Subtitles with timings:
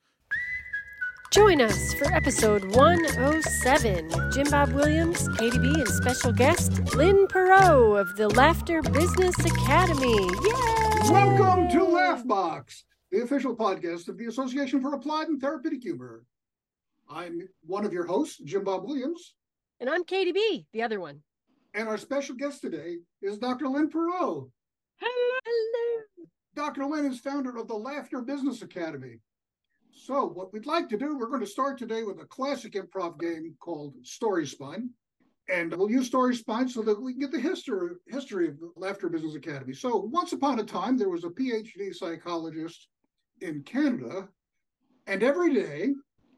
[1.37, 8.01] Join us for episode 107 with Jim Bob Williams, KDB, and special guest Lynn Perreault
[8.01, 10.17] of the Laughter Business Academy.
[10.17, 11.11] Yay!
[11.11, 16.25] Welcome to Laughbox, the official podcast of the Association for Applied and Therapeutic Humor.
[17.11, 19.35] I'm one of your hosts, Jim Bob Williams.
[19.79, 21.21] And I'm KDB, the other one.
[21.75, 23.69] And our special guest today is Dr.
[23.69, 24.49] Lynn Perreault.
[24.97, 25.39] Hello.
[25.45, 26.03] Hello.
[26.55, 26.87] Dr.
[26.87, 29.21] Lynn is founder of the Laughter Business Academy.
[29.99, 33.19] So, what we'd like to do, we're going to start today with a classic improv
[33.19, 34.91] game called Story Spine.
[35.49, 38.71] And we'll use Story Spine so that we can get the history, history of the
[38.77, 39.73] Laughter Business Academy.
[39.73, 42.89] So, once upon a time, there was a PhD psychologist
[43.41, 44.29] in Canada,
[45.07, 45.95] and every day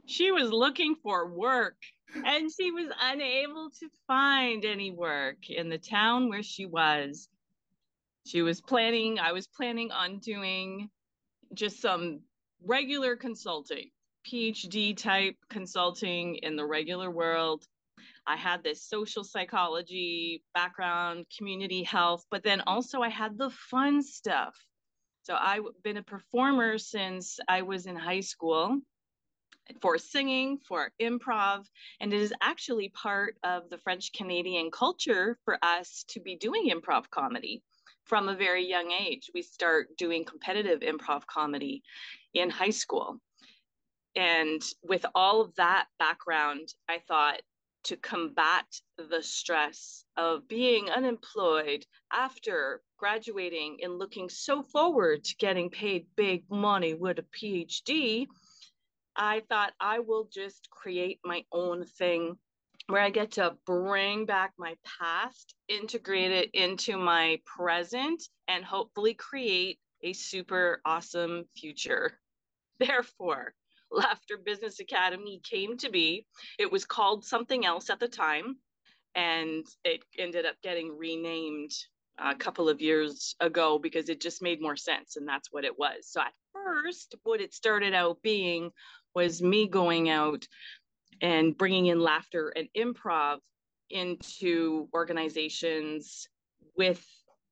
[0.06, 1.77] she was looking for work
[2.24, 7.28] and she was unable to find any work in the town where she was.
[8.24, 10.88] She was planning, I was planning on doing
[11.55, 12.20] just some
[12.64, 13.91] regular consulting,
[14.27, 17.64] PhD type consulting in the regular world.
[18.27, 24.03] I had this social psychology background, community health, but then also I had the fun
[24.03, 24.55] stuff.
[25.23, 28.81] So I've been a performer since I was in high school
[29.83, 31.67] for singing, for improv,
[32.01, 36.70] and it is actually part of the French Canadian culture for us to be doing
[36.70, 37.62] improv comedy
[38.05, 39.31] from a very young age.
[39.34, 41.83] We start doing competitive improv comedy
[42.39, 43.19] in high school.
[44.17, 47.41] And with all of that background, I thought
[47.84, 55.70] to combat the stress of being unemployed after graduating and looking so forward to getting
[55.70, 58.27] paid big money with a PhD,
[59.17, 62.36] I thought I will just create my own thing
[62.89, 69.14] where I get to bring back my past, integrate it into my present, and hopefully
[69.14, 72.18] create a super awesome future.
[72.86, 73.55] Therefore,
[73.90, 76.27] Laughter Business Academy came to be.
[76.58, 78.56] It was called something else at the time,
[79.14, 81.72] and it ended up getting renamed
[82.22, 85.64] uh, a couple of years ago because it just made more sense, and that's what
[85.64, 86.06] it was.
[86.11, 88.70] So, at first, what it started out being
[89.14, 90.46] was me going out
[91.20, 93.38] and bringing in laughter and improv
[93.90, 96.28] into organizations
[96.77, 97.05] with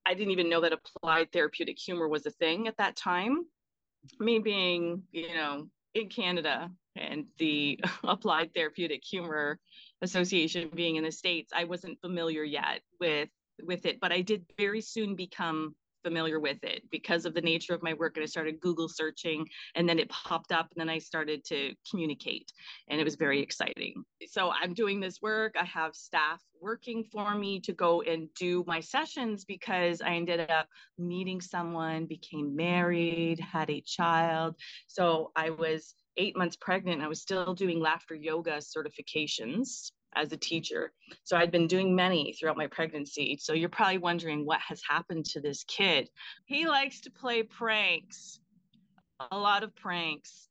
[0.06, 3.46] I didn't even know that applied therapeutic humor was a thing at that time.
[4.18, 9.58] Me being, you know, in Canada and the Applied Therapeutic Humor
[10.02, 13.28] Association being in the States, I wasn't familiar yet with
[13.62, 15.74] with it, but I did very soon become
[16.06, 18.16] familiar with it because of the nature of my work.
[18.16, 19.44] And I started Google searching
[19.74, 22.52] and then it popped up and then I started to communicate
[22.88, 24.04] and it was very exciting.
[24.28, 25.56] So I'm doing this work.
[25.60, 30.48] I have staff working for me to go and do my sessions because I ended
[30.48, 34.54] up meeting someone, became married, had a child.
[34.86, 37.02] So I was eight months pregnant.
[37.02, 40.92] I was still doing laughter yoga certifications as a teacher.
[41.24, 43.38] So I'd been doing many throughout my pregnancy.
[43.40, 46.08] So you're probably wondering what has happened to this kid.
[46.46, 48.40] He likes to play pranks,
[49.30, 50.48] a lot of pranks.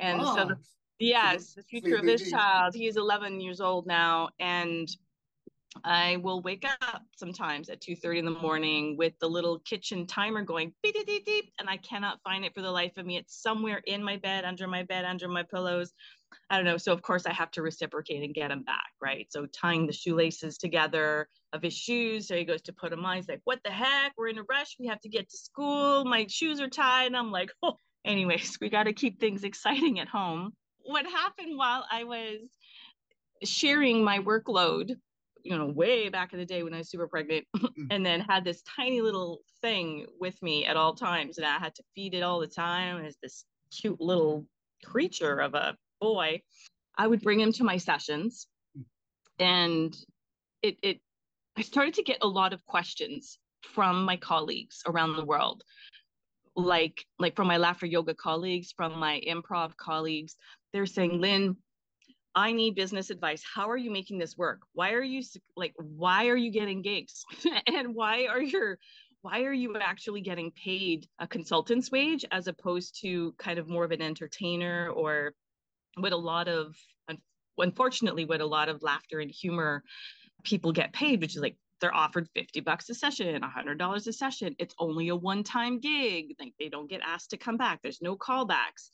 [0.00, 0.36] And oh.
[0.36, 0.56] so, the,
[0.98, 4.28] yes, the future of this child, he is 11 years old now.
[4.38, 4.88] And
[5.84, 10.42] I will wake up sometimes at 2:30 in the morning with the little kitchen timer
[10.42, 13.16] going beep, beep, beep, and I cannot find it for the life of me.
[13.16, 15.92] It's somewhere in my bed, under my bed, under my pillows.
[16.50, 16.76] I don't know.
[16.76, 19.26] So of course I have to reciprocate and get him back, right?
[19.30, 22.28] So tying the shoelaces together of his shoes.
[22.28, 23.16] So he goes to put them on.
[23.16, 24.12] He's like, "What the heck?
[24.16, 24.76] We're in a rush.
[24.78, 26.04] We have to get to school.
[26.04, 29.98] My shoes are tied." And I'm like, "Oh." Anyways, we got to keep things exciting
[29.98, 30.52] at home.
[30.78, 32.38] What happened while I was
[33.42, 34.94] sharing my workload,
[35.42, 37.68] you know, way back in the day when I was super pregnant, mm.
[37.90, 41.74] and then had this tiny little thing with me at all times, and I had
[41.74, 43.04] to feed it all the time.
[43.04, 44.46] as this cute little
[44.84, 46.42] creature of a boy,
[46.96, 48.46] I would bring him to my sessions.
[49.38, 49.96] And
[50.62, 51.00] it, it
[51.56, 55.62] I started to get a lot of questions from my colleagues around the world.
[56.54, 60.36] Like like from my laughter yoga colleagues from my improv colleagues
[60.72, 61.56] they're saying lynn
[62.34, 63.42] i need business advice.
[63.42, 64.60] How are you making this work?
[64.72, 65.22] Why are you
[65.56, 67.24] like why are you getting gigs?
[67.66, 68.78] And why are your
[69.22, 73.84] why are you actually getting paid a consultant's wage as opposed to kind of more
[73.84, 75.34] of an entertainer or
[75.96, 76.76] what a lot of
[77.58, 79.82] unfortunately with a lot of laughter and humor
[80.44, 84.56] people get paid which is like they're offered 50 bucks a session $100 a session.
[84.58, 86.34] It's only a one-time gig.
[86.40, 87.80] Like they don't get asked to come back.
[87.82, 88.90] There's no callbacks.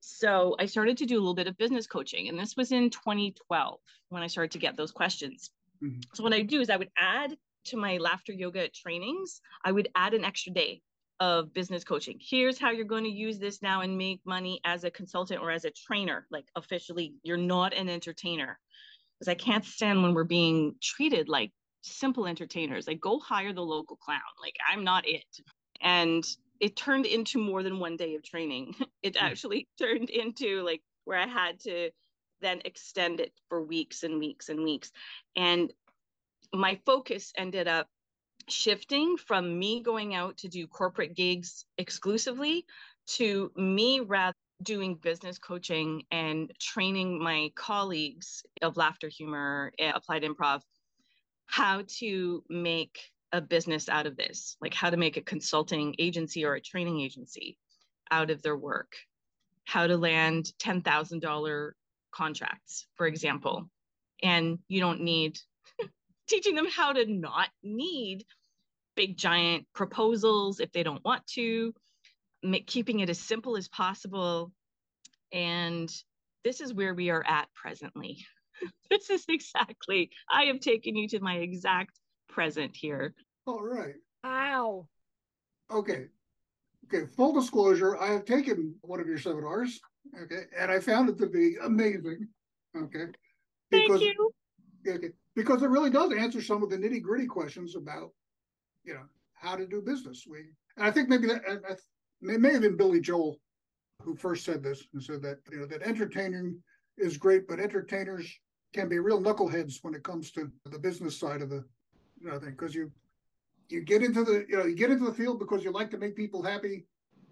[0.00, 2.90] So i started to do a little bit of business coaching and this was in
[2.90, 5.50] 2012 when i started to get those questions.
[5.82, 6.00] Mm-hmm.
[6.12, 7.36] so what i do is i would add
[7.66, 10.82] to my laughter yoga trainings i would add an extra day
[11.20, 12.18] of business coaching.
[12.20, 15.50] Here's how you're going to use this now and make money as a consultant or
[15.50, 18.58] as a trainer like officially you're not an entertainer.
[19.18, 21.50] Because i can't stand when we're being treated like
[21.82, 25.26] simple entertainers like go hire the local clown like i'm not it.
[25.80, 26.24] And
[26.60, 28.74] it turned into more than one day of training.
[29.02, 29.24] It hmm.
[29.24, 31.90] actually turned into like where i had to
[32.40, 34.90] then extend it for weeks and weeks and weeks.
[35.36, 35.72] And
[36.52, 37.88] my focus ended up
[38.50, 42.64] shifting from me going out to do corporate gigs exclusively
[43.06, 50.22] to me rather doing business coaching and training my colleagues of laughter humor eh, applied
[50.22, 50.60] improv
[51.46, 53.00] how to make
[53.32, 57.00] a business out of this, like how to make a consulting agency or a training
[57.00, 57.58] agency
[58.10, 58.96] out of their work,
[59.64, 61.70] how to land $10,000
[62.12, 63.68] contracts, for example.
[64.22, 65.38] And you don't need
[66.28, 68.24] teaching them how to not need
[68.98, 71.72] big giant proposals if they don't want to,
[72.42, 74.50] make, keeping it as simple as possible.
[75.32, 75.88] And
[76.44, 78.26] this is where we are at presently.
[78.90, 81.92] this is exactly, I have taken you to my exact
[82.28, 83.14] present here.
[83.46, 83.94] All right.
[84.24, 84.88] Wow.
[85.70, 86.06] Okay.
[86.92, 87.06] Okay.
[87.06, 89.78] Full disclosure, I have taken one of your seminars.
[90.24, 90.42] Okay.
[90.58, 92.26] And I found it to be amazing.
[92.76, 93.06] Okay.
[93.70, 94.30] Because, Thank you.
[94.88, 95.10] Okay.
[95.36, 98.10] Because it really does answer some of the nitty gritty questions about,
[98.88, 99.04] you know,
[99.34, 100.24] how to do business.
[100.28, 100.38] We,
[100.78, 101.76] and I think maybe that, I, I,
[102.38, 103.36] may have been Billy Joel
[104.02, 106.60] who first said this and said that, you know, that entertaining
[106.96, 108.32] is great, but entertainers
[108.72, 111.64] can be real knuckleheads when it comes to the business side of the
[112.20, 112.90] you know, thing because you
[113.68, 115.98] you get into the you know you get into the field because you like to
[115.98, 116.86] make people happy,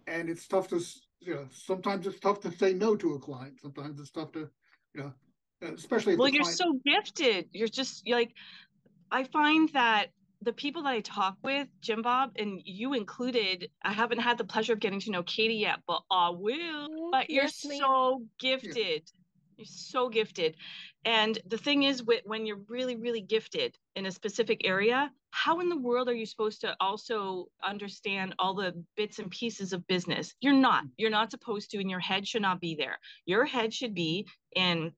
[0.07, 0.81] and it's tough to
[1.21, 3.59] you know sometimes it's tough to say no to a client.
[3.61, 4.49] Sometimes it's tough to
[4.95, 5.13] you know
[5.75, 6.59] especially well you're client...
[6.59, 7.49] so gifted.
[7.53, 8.33] You're just like
[9.11, 10.07] I find that
[10.43, 14.45] the people that I talk with, Jim Bob, and you included, I haven't had the
[14.45, 17.11] pleasure of getting to know Katie yet, but I will.
[17.11, 19.11] But you're yes, so gifted.
[19.57, 20.57] You're so gifted.
[21.07, 25.69] And the thing is, when you're really, really gifted in a specific area, how in
[25.69, 30.35] the world are you supposed to also understand all the bits and pieces of business?
[30.41, 30.85] You're not.
[30.85, 30.91] Mm.
[30.99, 32.99] You're not supposed to, and your head should not be there.
[33.25, 34.93] Your head should be in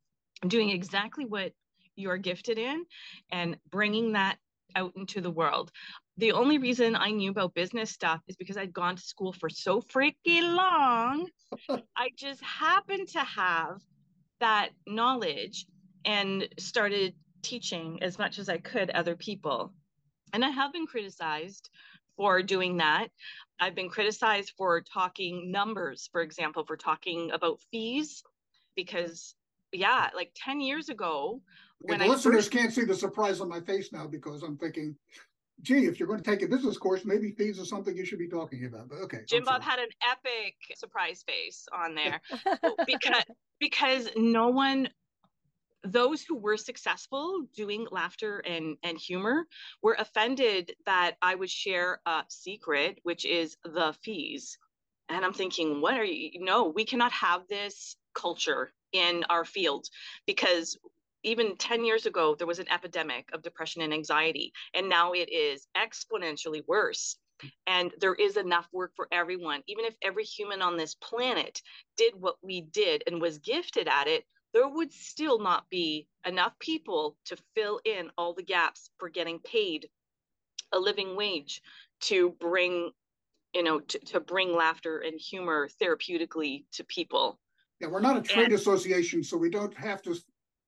[0.47, 1.53] doing exactly what
[1.97, 2.85] you're gifted in
[3.31, 4.39] and bringing that
[4.75, 5.71] out into the world.
[6.17, 9.49] The only reason I knew about business stuff is because I'd gone to school for
[9.49, 11.29] so freaking long.
[11.97, 13.81] I just happened to have
[14.41, 15.67] that knowledge
[16.05, 19.73] and started teaching as much as I could other people.
[20.33, 21.71] And I have been criticized
[22.17, 23.09] for doing that.
[23.61, 28.23] I've been criticized for talking numbers, for example, for talking about fees,
[28.77, 29.35] because
[29.73, 31.41] yeah, like 10 years ago,
[31.81, 32.51] when the listeners first...
[32.51, 34.97] can't see the surprise on my face now because I'm thinking,
[35.63, 38.19] gee, if you're going to take a business course, maybe fees is something you should
[38.19, 38.89] be talking about.
[38.89, 39.19] But okay.
[39.27, 42.21] Jim Bob had an epic surprise face on there
[42.87, 43.25] because
[43.59, 44.89] because no one
[45.85, 49.47] those who were successful doing laughter and, and humor
[49.83, 54.59] were offended that I would share a secret, which is the fees.
[55.09, 56.31] And I'm thinking, what are you?
[56.41, 59.87] No, we cannot have this culture in our field
[60.27, 60.77] because
[61.23, 65.31] even 10 years ago, there was an epidemic of depression and anxiety, and now it
[65.31, 67.17] is exponentially worse.
[67.67, 69.63] And there is enough work for everyone.
[69.69, 71.63] Even if every human on this planet
[71.97, 76.59] did what we did and was gifted at it, there would still not be enough
[76.59, 79.89] people to fill in all the gaps for getting paid
[80.73, 81.63] a living wage
[82.01, 82.91] to bring
[83.55, 87.39] you know to, to bring laughter and humor therapeutically to people
[87.81, 90.15] yeah we're not a trade and, association so we don't have to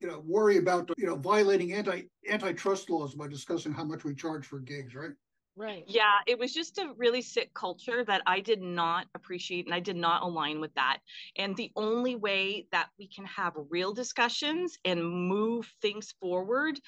[0.01, 4.15] you know worry about you know violating anti antitrust laws by discussing how much we
[4.15, 5.13] charge for gigs right
[5.57, 5.85] Right.
[5.87, 9.81] Yeah, it was just a really sick culture that I did not appreciate and I
[9.81, 11.01] did not align with that.
[11.37, 16.81] And the only way that we can have real discussions and move things forward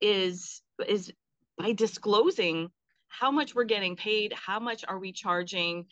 [0.00, 1.10] is is
[1.58, 2.70] by disclosing
[3.10, 5.86] how much we're getting paid, how much are we charging,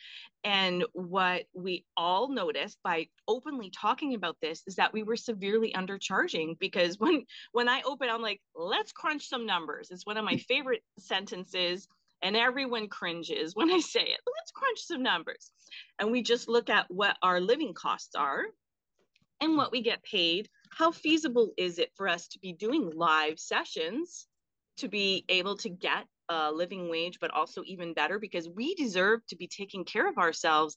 [0.45, 5.73] and what we all noticed by openly talking about this is that we were severely
[5.77, 9.91] undercharging because when when I open, I'm like, let's crunch some numbers.
[9.91, 11.89] It's one of my favorite sentences
[12.23, 14.21] and everyone cringes when I say it.
[14.39, 15.51] Let's crunch some numbers.
[15.99, 18.45] And we just look at what our living costs are
[19.41, 20.49] and what we get paid.
[20.71, 24.27] How feasible is it for us to be doing live sessions
[24.79, 29.25] to be able to get a living wage, but also even better because we deserve
[29.27, 30.77] to be taking care of ourselves.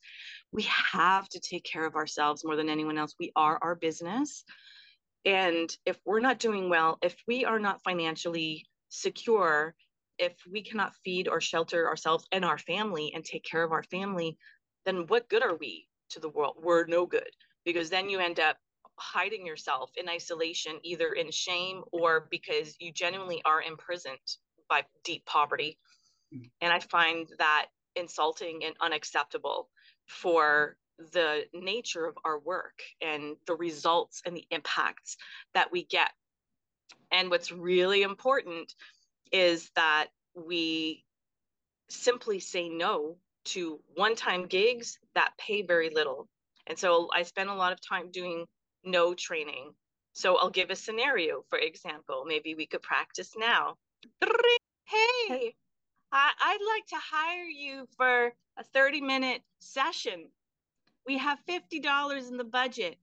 [0.52, 3.16] We have to take care of ourselves more than anyone else.
[3.20, 4.44] We are our business.
[5.26, 9.76] And if we're not doing well, if we are not financially secure,
[10.18, 13.84] if we cannot feed or shelter ourselves and our family and take care of our
[13.84, 14.38] family,
[14.86, 16.58] then what good are we to the world?
[16.62, 17.30] We're no good
[17.66, 18.58] because then you end up
[18.98, 24.20] hiding yourself in isolation, either in shame or because you genuinely are imprisoned
[24.72, 25.78] by deep poverty.
[26.62, 27.66] And I find that
[27.98, 29.68] insulting and unacceptable
[30.08, 30.78] for
[31.14, 35.18] the nature of our work and the results and the impacts
[35.54, 36.10] that we get.
[37.12, 38.74] And what's really important
[39.34, 41.04] is that we
[41.90, 46.30] simply say no to one time gigs that pay very little.
[46.68, 48.46] And so I spend a lot of time doing
[48.86, 49.74] no training.
[50.14, 52.24] So I'll give a scenario, for example.
[52.26, 53.76] Maybe we could practice now.
[54.86, 55.56] Hey,
[56.12, 60.28] I, I'd like to hire you for a 30 minute session.
[61.08, 62.98] We have $50 in the budget.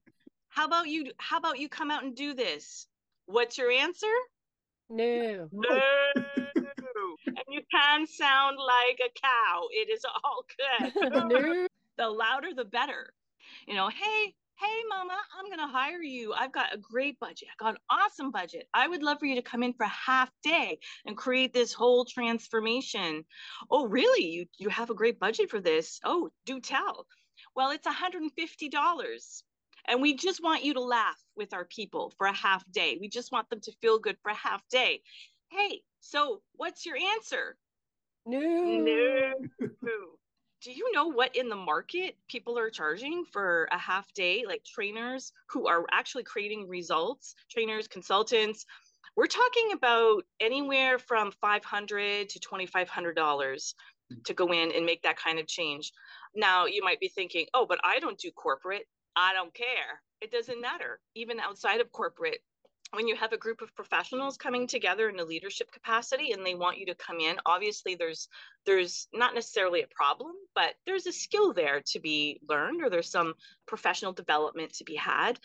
[0.48, 2.86] How about you how about you come out and do this?
[3.26, 4.06] What's your answer?
[4.90, 5.48] No.
[5.52, 5.80] No.
[7.26, 9.68] and you can sound like a cow.
[9.70, 11.12] It is all good.
[11.12, 11.66] no.
[11.96, 13.12] The louder the better.
[13.66, 17.48] You know, hey, hey mama i'm going to hire you i've got a great budget
[17.48, 19.88] i got an awesome budget i would love for you to come in for a
[19.88, 23.24] half day and create this whole transformation
[23.70, 27.06] oh really you you have a great budget for this oh do tell
[27.54, 29.42] well it's $150
[29.88, 32.98] and we just want you to laugh with our people for a half day.
[33.00, 35.00] We just want them to feel good for a half day.
[35.50, 37.56] Hey, so what's your answer?
[38.26, 38.38] No.
[38.38, 39.32] No.
[40.60, 44.44] Do you know what in the market people are charging for a half day?
[44.46, 48.66] Like trainers who are actually creating results, trainers, consultants.
[49.14, 53.74] We're talking about anywhere from 500 to $2,500
[54.10, 54.16] hmm.
[54.24, 55.92] to go in and make that kind of change.
[56.34, 58.86] Now, you might be thinking, oh, but I don't do corporate.
[59.14, 60.02] I don't care.
[60.20, 60.98] It doesn't matter.
[61.14, 62.40] Even outside of corporate,
[62.92, 66.54] when you have a group of professionals coming together in a leadership capacity and they
[66.54, 68.28] want you to come in obviously there's
[68.64, 73.08] there's not necessarily a problem but there's a skill there to be learned or there's
[73.08, 75.38] some professional development to be had.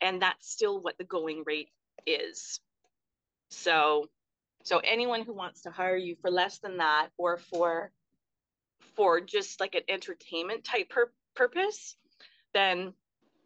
[0.00, 1.70] And that's still what the going rate
[2.06, 2.60] is.
[3.50, 4.06] So
[4.62, 7.90] so anyone who wants to hire you for less than that or for
[8.94, 11.96] for just like an entertainment type pur- purpose
[12.54, 12.92] then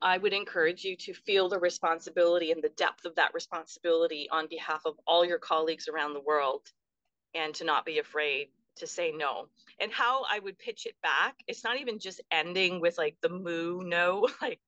[0.05, 4.47] I would encourage you to feel the responsibility and the depth of that responsibility on
[4.49, 6.61] behalf of all your colleagues around the world
[7.35, 9.49] and to not be afraid to say no.
[9.81, 13.31] And how I would pitch it back, it's not even just ending with like the
[13.31, 14.61] moo no, like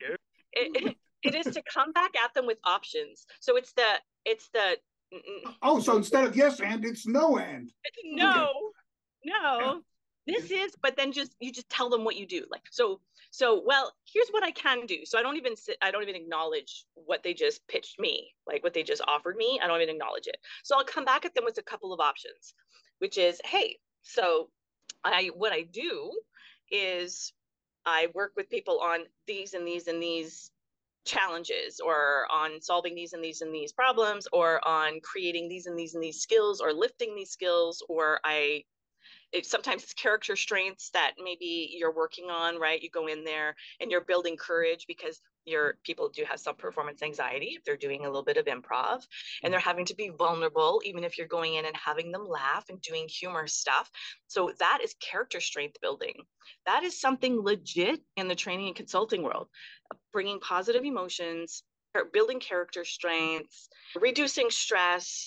[0.52, 3.26] it, it, is to come back at them with options.
[3.40, 4.78] So it's the it's the
[5.12, 5.54] mm, mm.
[5.60, 7.70] Oh, so instead of yes and it's no and.
[8.06, 8.40] No.
[8.40, 8.50] Okay.
[9.26, 9.82] No
[10.26, 13.62] this is but then just you just tell them what you do like so so
[13.64, 15.04] well here's what i can do.
[15.04, 18.62] So i don't even sit i don't even acknowledge what they just pitched me like
[18.62, 20.36] what they just offered me i don't even acknowledge it.
[20.64, 22.54] So i'll come back at them with a couple of options
[22.98, 24.48] which is hey so
[25.04, 26.12] i what i do
[26.70, 27.32] is
[27.84, 30.50] i work with people on these and these and these
[31.04, 35.78] challenges or on solving these and these and these problems or on creating these and
[35.78, 38.64] these and these skills or lifting these skills or i
[39.32, 42.82] it, sometimes it's character strengths that maybe you're working on, right?
[42.82, 47.02] You go in there and you're building courage because your people do have some performance
[47.02, 49.06] anxiety if they're doing a little bit of improv
[49.42, 52.64] and they're having to be vulnerable even if you're going in and having them laugh
[52.68, 53.90] and doing humor stuff
[54.26, 56.14] so that is character strength building
[56.66, 59.48] that is something legit in the training and consulting world
[60.12, 61.62] bringing positive emotions
[62.12, 63.68] building character strengths
[64.00, 65.26] reducing stress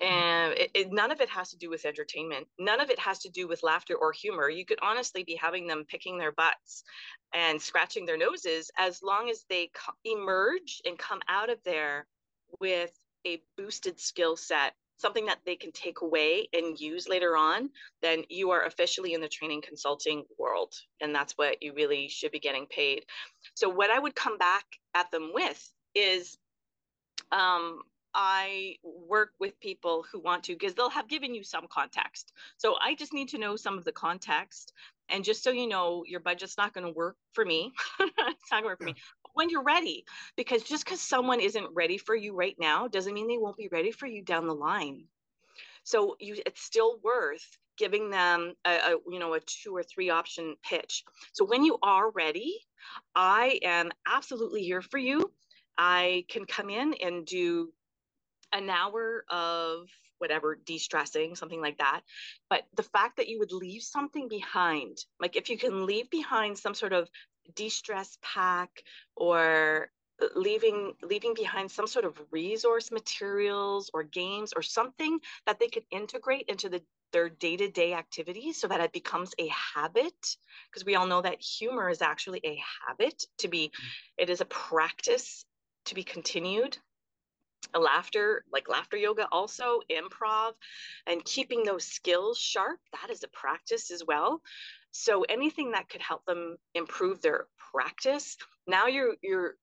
[0.00, 2.46] and it, it, none of it has to do with entertainment.
[2.58, 4.48] None of it has to do with laughter or humor.
[4.48, 6.84] You could honestly be having them picking their butts
[7.34, 12.06] and scratching their noses as long as they co- emerge and come out of there
[12.60, 12.92] with
[13.26, 17.70] a boosted skill set something that they can take away and use later on
[18.02, 22.30] then you are officially in the training consulting world and that's what you really should
[22.30, 23.04] be getting paid.
[23.54, 26.38] So what i would come back at them with is
[27.32, 27.80] um,
[28.14, 32.32] I work with people who want to because they'll have given you some context.
[32.58, 34.72] So I just need to know some of the context.
[35.08, 37.72] And just so you know, your budget's not going to work for me.
[38.00, 38.94] it's not going to work for me.
[39.34, 40.04] when you're ready,
[40.36, 43.68] because just because someone isn't ready for you right now doesn't mean they won't be
[43.72, 45.04] ready for you down the line.
[45.84, 50.10] So you, it's still worth giving them a, a, you know a two or three
[50.10, 52.54] option pitch so when you are ready
[53.14, 55.32] i am absolutely here for you
[55.78, 57.72] i can come in and do
[58.52, 62.02] an hour of whatever de-stressing something like that.
[62.48, 66.56] But the fact that you would leave something behind like if you can leave behind
[66.58, 67.08] some sort of
[67.56, 68.70] de-stress pack
[69.16, 69.90] or
[70.22, 75.68] uh, leaving leaving behind some sort of resource materials or games or something that they
[75.68, 76.82] could integrate into the
[77.12, 80.36] their day-to-day activities so that it becomes a habit
[80.70, 83.84] because we all know that humor is actually a habit to be mm.
[84.16, 85.44] it is a practice
[85.84, 86.78] to be continued
[87.74, 90.52] laughter like laughter yoga also improv
[91.06, 94.42] and keeping those skills sharp that is a practice as well.
[94.90, 99.54] So anything that could help them improve their practice now you're you're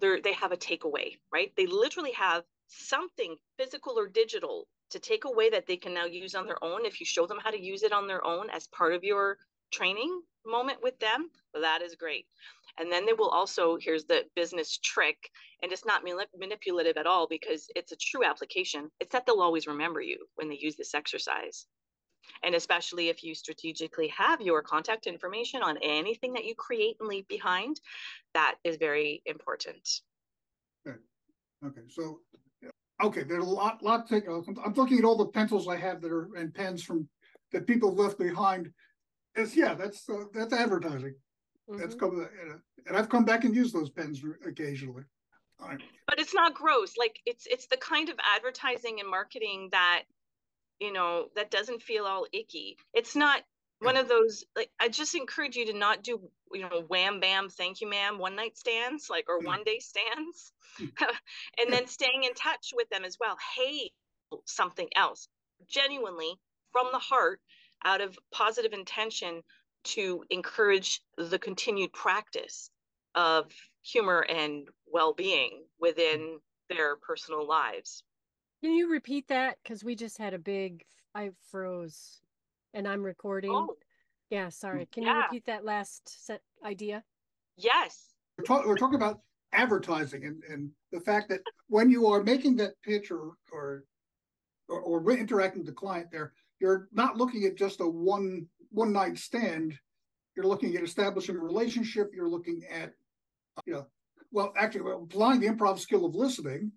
[0.00, 1.52] they they have a takeaway right?
[1.56, 6.34] They literally have something physical or digital to take away that they can now use
[6.34, 8.66] on their own if you show them how to use it on their own as
[8.68, 9.38] part of your
[9.70, 12.26] training moment with them that is great
[12.78, 15.30] and then they will also here's the business trick
[15.62, 16.02] and it's not
[16.38, 20.48] manipulative at all because it's a true application it's that they'll always remember you when
[20.48, 21.66] they use this exercise
[22.44, 27.08] and especially if you strategically have your contact information on anything that you create and
[27.08, 27.80] leave behind
[28.34, 30.00] that is very important
[30.86, 30.98] okay
[31.64, 32.20] okay so
[33.02, 34.28] okay, there's a lot, lot to take.
[34.28, 37.08] Uh, I'm looking at all the pencils I have that are and pens from
[37.52, 38.70] that people left behind.
[39.34, 41.14] It's yeah, that's uh, that's advertising.
[41.68, 41.80] Mm-hmm.
[41.80, 42.26] That's come
[42.86, 45.04] and I've come back and used those pens occasionally.
[45.60, 45.80] Right.
[46.08, 46.94] But it's not gross.
[46.98, 50.02] Like it's it's the kind of advertising and marketing that
[50.80, 52.76] you know that doesn't feel all icky.
[52.92, 53.42] It's not
[53.82, 56.20] one of those like i just encourage you to not do
[56.52, 60.52] you know wham bam thank you ma'am one night stands like or one day stands
[60.78, 63.90] and then staying in touch with them as well hey
[64.46, 65.28] something else
[65.68, 66.34] genuinely
[66.72, 67.40] from the heart
[67.84, 69.42] out of positive intention
[69.84, 72.70] to encourage the continued practice
[73.14, 78.04] of humor and well-being within their personal lives
[78.62, 82.22] can you repeat that because we just had a big i froze
[82.74, 83.52] and I'm recording.
[83.52, 83.76] Oh.
[84.30, 84.86] Yeah, sorry.
[84.86, 85.16] Mm, can yeah.
[85.16, 87.04] you repeat that last set idea?
[87.56, 88.14] Yes.
[88.38, 89.20] We're, talk- we're talking about
[89.52, 93.84] advertising and, and the fact that when you are making that pitch or, or
[94.68, 98.92] or, or interacting with the client there, you're not looking at just a one one
[98.92, 99.74] night stand.
[100.36, 102.12] You're looking at establishing a relationship.
[102.14, 102.94] You're looking at,
[103.66, 103.86] you know,
[104.30, 106.70] well, actually, applying the improv skill of listening,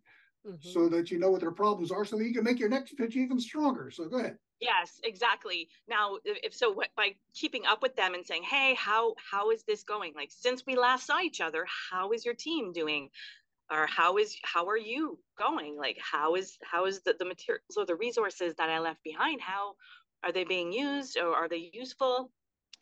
[0.45, 0.69] mm-hmm.
[0.69, 2.97] so that you know what their problems are, so that you can make your next
[2.97, 3.91] pitch even stronger.
[3.91, 4.37] So go ahead.
[4.59, 5.69] Yes, exactly.
[5.87, 9.83] Now, if so, by keeping up with them and saying, "Hey, how how is this
[9.83, 10.13] going?
[10.15, 13.09] Like since we last saw each other, how is your team doing?
[13.71, 15.75] Or how is how are you going?
[15.77, 19.41] Like how is how is the the materials or the resources that I left behind?
[19.41, 19.73] How
[20.23, 22.31] are they being used or are they useful?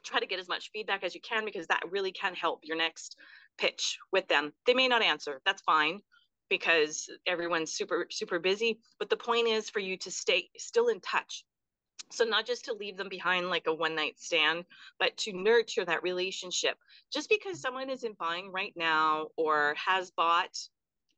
[0.03, 2.75] Try to get as much feedback as you can because that really can help your
[2.77, 3.15] next
[3.57, 4.51] pitch with them.
[4.65, 5.41] They may not answer.
[5.45, 6.01] That's fine
[6.49, 10.99] because everyone's super super busy but the point is for you to stay still in
[10.99, 11.45] touch
[12.11, 14.65] so, not just to leave them behind like a one night stand,
[14.99, 16.77] but to nurture that relationship.
[17.11, 20.57] Just because someone isn't buying right now or has bought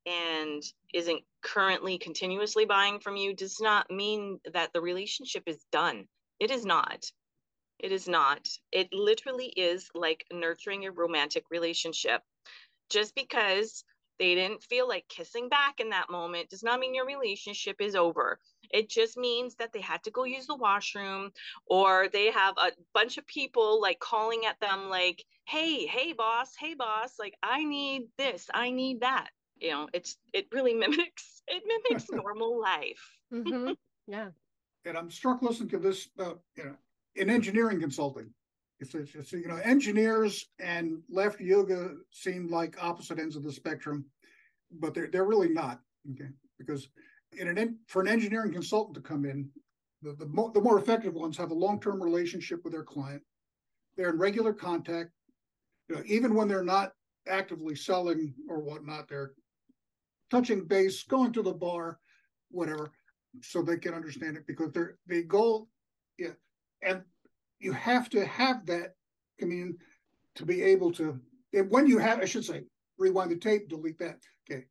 [0.05, 6.05] and isn't currently continuously buying from you does not mean that the relationship is done.
[6.39, 7.05] It is not.
[7.79, 8.47] It is not.
[8.71, 12.21] It literally is like nurturing a romantic relationship.
[12.89, 13.83] Just because
[14.19, 17.95] they didn't feel like kissing back in that moment does not mean your relationship is
[17.95, 18.39] over.
[18.71, 21.31] It just means that they had to go use the washroom
[21.65, 26.53] or they have a bunch of people like calling at them like, "Hey, hey boss,
[26.59, 31.43] hey boss, like I need this, I need that." You know, it's it really mimics
[31.47, 33.17] it mimics normal life.
[33.33, 33.73] Mm-hmm.
[34.07, 34.29] Yeah.
[34.85, 36.75] And I'm struck listening to this uh, you know,
[37.15, 38.29] in engineering consulting.
[38.79, 43.51] It's, it's, it's, you know engineers and left yoga seem like opposite ends of the
[43.51, 44.05] spectrum,
[44.79, 45.79] but they're they're really not.
[46.11, 46.89] Okay, because
[47.37, 49.49] in an for an engineering consultant to come in,
[50.01, 53.21] the the, mo- the more effective ones have a long term relationship with their client.
[53.95, 55.11] They're in regular contact.
[55.87, 56.91] You know, even when they're not
[57.27, 59.33] actively selling or whatnot, they're
[60.29, 61.99] touching base, going to the bar,
[62.49, 62.91] whatever,
[63.41, 65.69] so they can understand it because they're the goal.
[66.17, 66.31] Yeah,
[66.81, 67.03] and
[67.59, 68.95] you have to have that
[69.39, 69.77] communion
[70.35, 71.19] to be able to.
[71.69, 72.63] When you have, I should say,
[72.97, 74.19] rewind the tape, delete that.
[74.49, 74.65] Okay,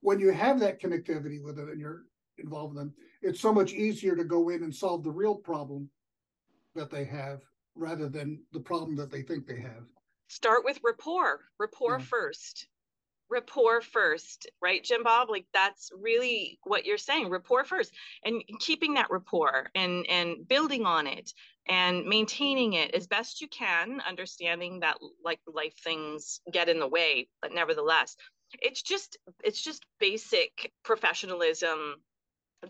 [0.00, 2.04] when you have that connectivity with it and you're
[2.38, 5.88] involved in them, it's so much easier to go in and solve the real problem
[6.74, 7.40] that they have
[7.74, 9.84] rather than the problem that they think they have.
[10.28, 12.04] Start with rapport, rapport yeah.
[12.04, 12.68] first.
[13.34, 15.28] Rapport first, right, Jim Bob?
[15.28, 17.92] Like that's really what you're saying, rapport first,
[18.24, 21.32] and keeping that rapport and and building on it
[21.68, 26.88] and maintaining it as best you can, understanding that like life things get in the
[26.88, 28.16] way, but nevertheless,
[28.62, 31.96] it's just it's just basic professionalism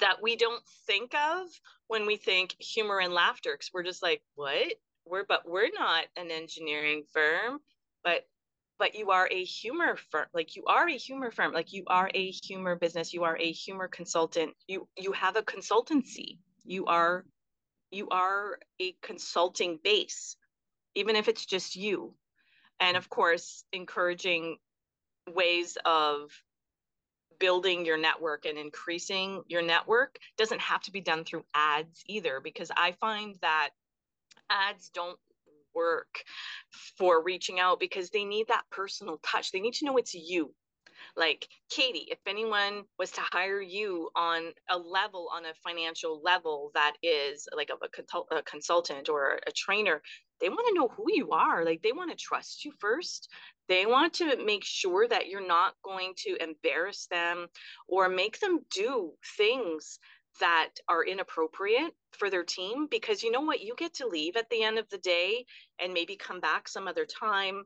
[0.00, 1.46] that we don't think of
[1.88, 4.74] when we think humor and laughter because we're just like what
[5.06, 7.60] we're but we're not an engineering firm
[8.02, 8.26] but
[8.78, 12.10] but you are a humor firm like you are a humor firm like you are
[12.14, 17.24] a humor business you are a humor consultant you you have a consultancy you are
[17.90, 20.36] you are a consulting base
[20.94, 22.14] even if it's just you
[22.80, 24.56] and of course encouraging
[25.32, 26.30] ways of
[27.38, 32.40] building your network and increasing your network doesn't have to be done through ads either
[32.40, 33.70] because i find that
[34.50, 35.18] ads don't
[35.74, 36.22] work
[36.98, 39.52] for reaching out because they need that personal touch.
[39.52, 40.54] They need to know it's you.
[41.16, 46.70] Like katie if anyone was to hire you on a level on a financial level
[46.74, 50.00] that is like a, a, a consultant or a trainer
[50.40, 51.64] they want to know who you are.
[51.64, 53.30] Like they want to trust you first.
[53.68, 57.46] They want to make sure that you're not going to embarrass them
[57.88, 59.98] or make them do things
[60.40, 63.60] that are inappropriate for their team because you know what?
[63.60, 65.44] You get to leave at the end of the day
[65.80, 67.64] and maybe come back some other time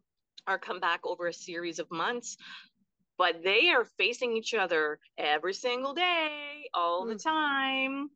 [0.49, 2.37] or come back over a series of months
[3.19, 7.13] but they are facing each other every single day all mm.
[7.13, 8.09] the time.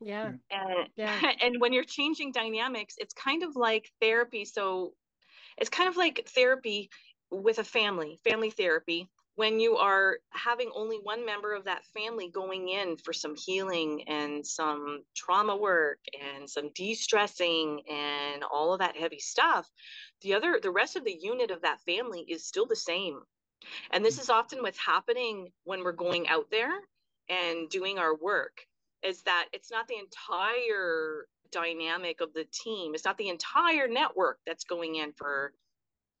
[0.00, 0.32] Yeah.
[0.50, 1.20] And yeah.
[1.42, 4.94] and when you're changing dynamics it's kind of like therapy so
[5.58, 6.90] it's kind of like therapy
[7.30, 12.30] with a family, family therapy, when you are having only one member of that family
[12.30, 15.98] going in for some healing and some trauma work
[16.38, 19.68] and some de-stressing and all of that heavy stuff
[20.24, 23.20] the other the rest of the unit of that family is still the same.
[23.92, 24.22] And this mm.
[24.22, 26.72] is often what's happening when we're going out there
[27.28, 28.58] and doing our work
[29.02, 32.94] is that it's not the entire dynamic of the team.
[32.94, 35.52] It's not the entire network that's going in for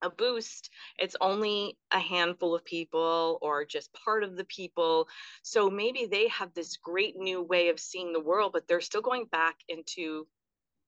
[0.04, 5.08] a boost, it's only a handful of people or just part of the people.
[5.42, 9.02] So maybe they have this great new way of seeing the world, but they're still
[9.02, 10.26] going back into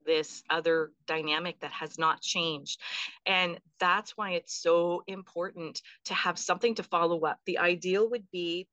[0.05, 2.81] this other dynamic that has not changed.
[3.25, 7.41] And that's why it's so important to have something to follow up.
[7.45, 8.69] The ideal would be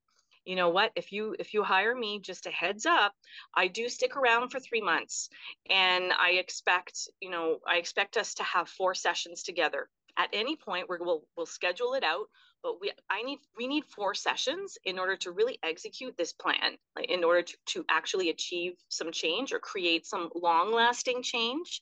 [0.45, 3.13] you know what if you if you hire me just a heads up
[3.56, 5.29] i do stick around for three months
[5.69, 10.56] and i expect you know i expect us to have four sessions together at any
[10.56, 12.28] point we will we'll schedule it out
[12.62, 16.78] but we i need we need four sessions in order to really execute this plan
[16.95, 21.82] like in order to, to actually achieve some change or create some long lasting change.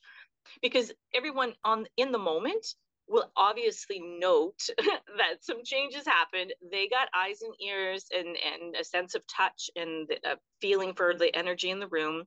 [0.60, 2.66] Because everyone on in the moment
[3.08, 6.52] will obviously note that some changes happened.
[6.70, 11.14] They got eyes and ears and and a sense of touch and a feeling for
[11.14, 12.24] the energy in the room.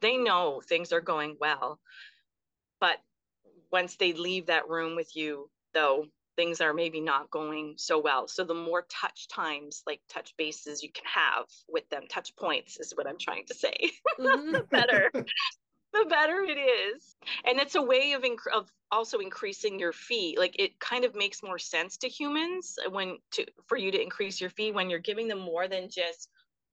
[0.00, 1.80] They know things are going well.
[2.80, 2.98] But
[3.70, 8.28] once they leave that room with you, though, things are maybe not going so well.
[8.28, 12.78] So the more touch times, like touch bases you can have with them, touch points
[12.78, 13.74] is what I'm trying to say.
[14.18, 14.52] Mm-hmm.
[14.52, 15.10] the better.
[15.12, 17.16] the better it is.
[17.44, 20.36] And it's a way of inc- of also increasing your fee.
[20.38, 24.40] Like it kind of makes more sense to humans when to for you to increase
[24.40, 26.30] your fee when you're giving them more than just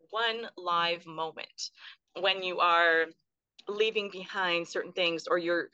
[0.10, 1.72] one live moment.
[2.20, 3.08] When you are
[3.68, 5.70] leaving behind certain things or you're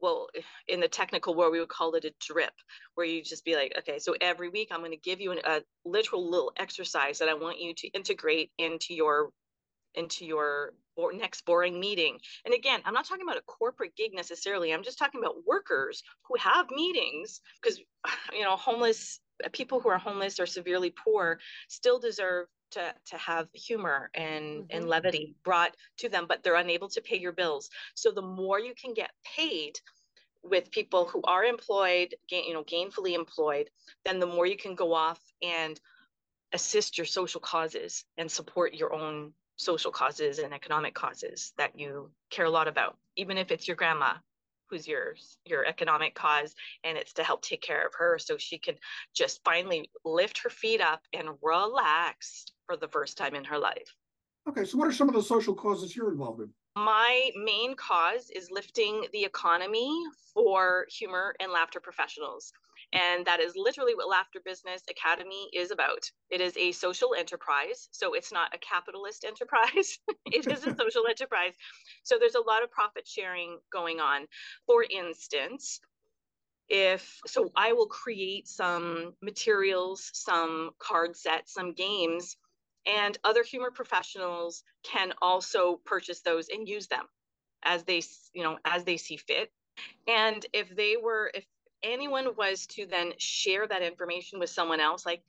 [0.00, 0.28] well
[0.68, 2.52] in the technical world we would call it a drip
[2.94, 5.38] where you just be like okay so every week i'm going to give you an,
[5.44, 9.30] a literal little exercise that i want you to integrate into your
[9.94, 10.74] into your
[11.14, 12.18] next boring meeting.
[12.44, 16.02] And again i'm not talking about a corporate gig necessarily i'm just talking about workers
[16.28, 17.80] who have meetings because
[18.32, 19.20] you know homeless
[19.52, 24.76] people who are homeless or severely poor still deserve to to have humor and mm-hmm.
[24.76, 28.58] and levity brought to them but they're unable to pay your bills so the more
[28.58, 29.78] you can get paid
[30.42, 33.68] with people who are employed gain, you know gainfully employed
[34.04, 35.80] then the more you can go off and
[36.52, 42.10] assist your social causes and support your own social causes and economic causes that you
[42.30, 44.14] care a lot about even if it's your grandma
[44.70, 46.54] who's your your economic cause
[46.84, 48.74] and it's to help take care of her so she can
[49.14, 53.94] just finally lift her feet up and relax for the first time in her life.
[54.48, 56.48] Okay so what are some of the social causes you're involved in?
[56.76, 59.92] My main cause is lifting the economy
[60.32, 62.52] for humor and laughter professionals
[62.92, 66.10] and that is literally what Laughter Business Academy is about.
[66.30, 67.88] It is a social enterprise.
[67.90, 71.54] So it's not a capitalist enterprise, it is a social enterprise.
[72.02, 74.26] So there's a lot of profit sharing going on.
[74.66, 75.80] For instance,
[76.68, 82.36] if so i will create some materials some card sets some games
[82.86, 87.04] and other humor professionals can also purchase those and use them
[87.64, 88.02] as they
[88.34, 89.50] you know as they see fit
[90.06, 91.44] and if they were if
[91.82, 95.22] anyone was to then share that information with someone else like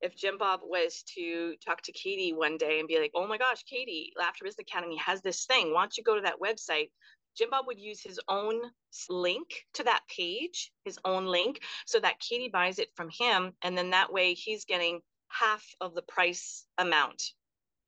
[0.00, 3.36] if Jim Bob was to talk to Katie one day and be like, oh my
[3.36, 5.74] gosh, Katie, Laughter Business Academy has this thing.
[5.74, 6.90] Why don't you go to that website?
[7.36, 8.60] Jim Bob would use his own
[9.08, 13.52] link to that page, his own link, so that Katie buys it from him.
[13.62, 17.22] And then that way he's getting half of the price amount.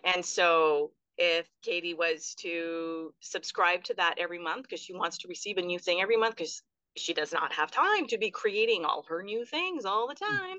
[0.05, 5.29] And so if Katie was to subscribe to that every month because she wants to
[5.29, 6.63] receive a new thing every month because
[6.97, 10.37] she does not have time to be creating all her new things all the hmm.
[10.37, 10.57] time,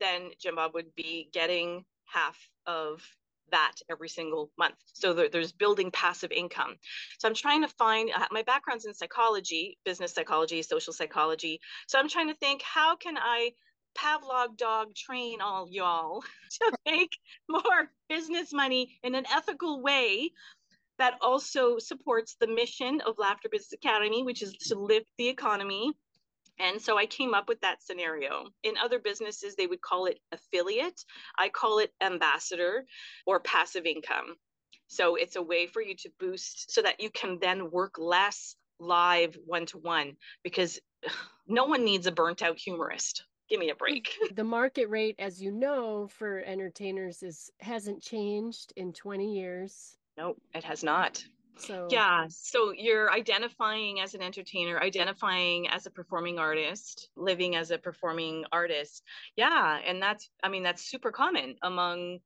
[0.00, 3.02] then Jim Bob would be getting half of
[3.50, 4.74] that every single month.
[4.92, 6.76] So there, there's building passive income.
[7.18, 11.60] So I'm trying to find uh, my background's in psychology, business psychology, social psychology.
[11.86, 13.52] So I'm trying to think how can I
[13.96, 16.22] Pavlov dog train all y'all
[16.60, 20.30] to make more business money in an ethical way
[20.98, 25.92] that also supports the mission of Laughter Business Academy, which is to lift the economy
[26.60, 28.46] and so I came up with that scenario.
[28.62, 31.04] In other businesses, they would call it affiliate.
[31.38, 32.84] I call it ambassador
[33.26, 34.36] or passive income.
[34.88, 38.56] So it's a way for you to boost so that you can then work less
[38.80, 40.80] live one to one because
[41.46, 43.24] no one needs a burnt out humorist.
[43.48, 44.14] Give me a break.
[44.34, 49.97] The market rate, as you know, for entertainers is hasn't changed in 20 years.
[50.18, 51.24] No, it has not.
[51.58, 57.70] So yeah, so you're identifying as an entertainer, identifying as a performing artist, living as
[57.70, 59.04] a performing artist.
[59.36, 62.18] Yeah, and that's I mean that's super common among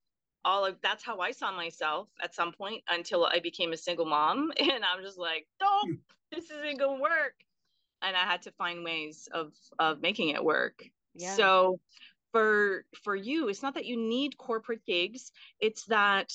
[0.44, 4.06] all of that's how I saw myself at some point until I became a single
[4.06, 5.92] mom and I'm just like, "Nope, hmm.
[6.30, 7.34] this isn't going to work."
[8.00, 10.82] And I had to find ways of of making it work.
[11.14, 11.34] Yeah.
[11.34, 11.78] So
[12.32, 16.32] for for you, it's not that you need corporate gigs, it's that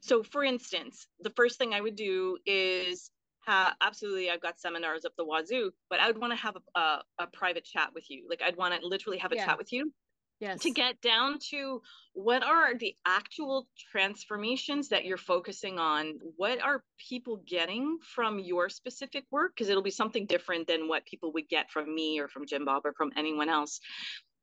[0.00, 3.10] so for instance the first thing i would do is
[3.46, 6.78] have absolutely i've got seminars up the wazoo but i would want to have a,
[6.78, 8.26] a, a, private chat with you.
[8.28, 9.46] Like i'd want to literally have a yeah.
[9.46, 9.92] chat with you
[10.40, 10.60] yes.
[10.60, 11.80] to get down to
[12.12, 16.18] what are the actual transformations that you're focusing on?
[16.36, 19.52] What are people getting from your specific work?
[19.54, 22.64] Because it'll be something different than what people would get from me or from jim
[22.64, 23.80] bob or from anyone else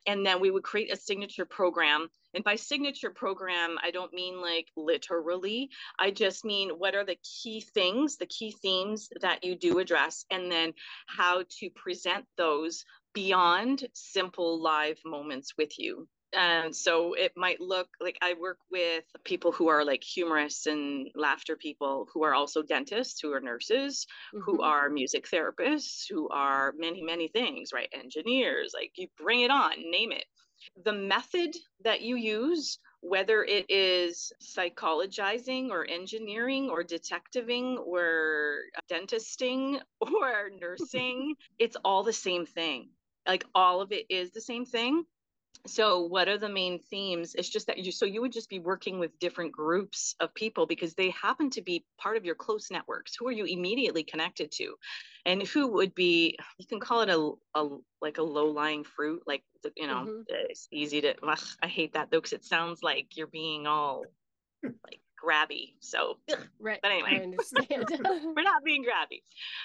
[0.08, 2.08] and then we would create a signature program.
[2.34, 5.70] And by signature program i don't mean like literally.
[6.00, 10.26] I just mean what are the key things the key themes that you do address
[10.32, 10.74] and then
[11.08, 17.88] how to present those beyond simple live moments with you and so it might look
[18.02, 22.62] like I work with people who are like humorists and laughter people who are also
[22.62, 24.44] dentists, who are nurses, mm-hmm.
[24.44, 27.90] who are music therapists, who are many, many things, right?
[27.94, 30.26] Engineers, like you bring it on, name it.
[30.84, 39.80] The method that you use, whether it is psychologizing or engineering or detectiving or dentisting
[40.02, 42.90] or nursing, it's all the same thing.
[43.26, 45.06] Like all of it is the same thing
[45.66, 48.60] so what are the main themes it's just that you so you would just be
[48.60, 52.70] working with different groups of people because they happen to be part of your close
[52.72, 54.76] networks who are you immediately connected to
[55.26, 57.68] and who would be you can call it a, a
[58.02, 59.44] like a low lying fruit like
[59.76, 60.22] you know mm-hmm.
[60.28, 64.04] it's easy to ugh, i hate that though because it sounds like you're being all
[64.64, 65.74] like grabby.
[65.80, 66.18] So,
[66.60, 66.80] right.
[66.82, 67.34] But anyway,
[67.70, 69.22] we're not being grabby.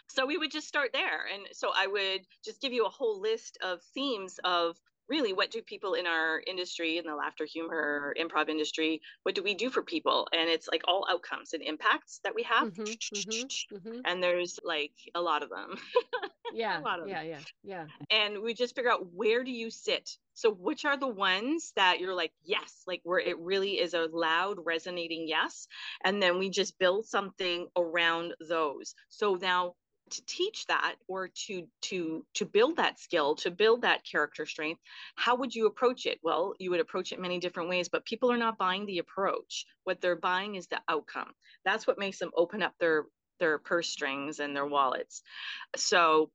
[0.08, 1.26] So we would just start there.
[1.32, 4.76] And so I would just give you a whole list of themes of
[5.08, 9.42] really what do people in our industry in the laughter humor improv industry what do
[9.42, 10.28] we do for people?
[10.32, 12.72] And it's like all outcomes and impacts that we have.
[12.72, 14.00] Mm-hmm, mm-hmm, mm-hmm.
[14.04, 15.76] and there's like a lot of them.
[16.54, 17.30] Yeah of yeah them.
[17.30, 17.86] yeah yeah.
[18.10, 20.10] And we just figure out where do you sit?
[20.34, 24.06] So which are the ones that you're like yes like where it really is a
[24.12, 25.66] loud resonating yes
[26.04, 28.94] and then we just build something around those.
[29.08, 29.76] So now
[30.12, 34.80] to teach that or to to to build that skill to build that character strength
[35.16, 36.18] how would you approach it?
[36.22, 39.66] Well you would approach it many different ways but people are not buying the approach.
[39.84, 41.32] What they're buying is the outcome.
[41.64, 43.06] That's what makes them open up their
[43.40, 45.22] their purse strings and their wallets.
[45.76, 46.30] So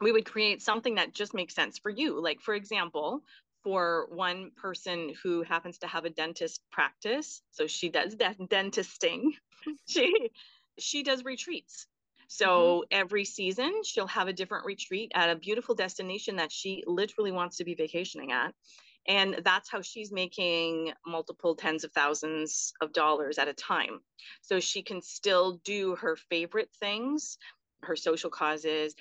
[0.00, 2.20] we would create something that just makes sense for you.
[2.20, 3.22] Like for example
[3.64, 9.30] for one person who happens to have a dentist practice so she does dentisting.
[9.88, 10.30] She
[10.78, 11.88] she does retreats
[12.28, 12.98] so mm-hmm.
[12.98, 17.56] every season, she'll have a different retreat at a beautiful destination that she literally wants
[17.58, 18.54] to be vacationing at.
[19.08, 24.00] And that's how she's making multiple tens of thousands of dollars at a time.
[24.42, 27.38] So she can still do her favorite things,
[27.82, 28.96] her social causes,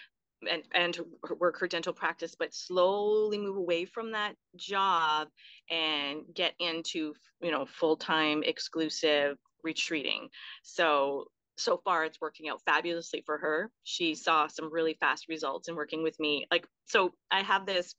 [0.49, 0.99] and and
[1.39, 5.29] work her dental practice but slowly move away from that job
[5.69, 10.27] and get into you know full-time exclusive retreating
[10.61, 11.25] so
[11.58, 13.72] so far it's working out fabulously for her.
[13.84, 16.46] She saw some really fast results in working with me.
[16.52, 17.96] Like so i have this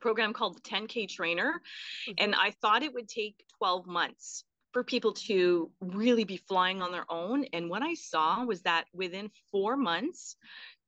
[0.00, 1.60] program called the 10k trainer
[2.08, 2.12] mm-hmm.
[2.18, 6.92] and i thought it would take 12 months for people to really be flying on
[6.92, 7.44] their own.
[7.52, 10.36] And what i saw was that within 4 months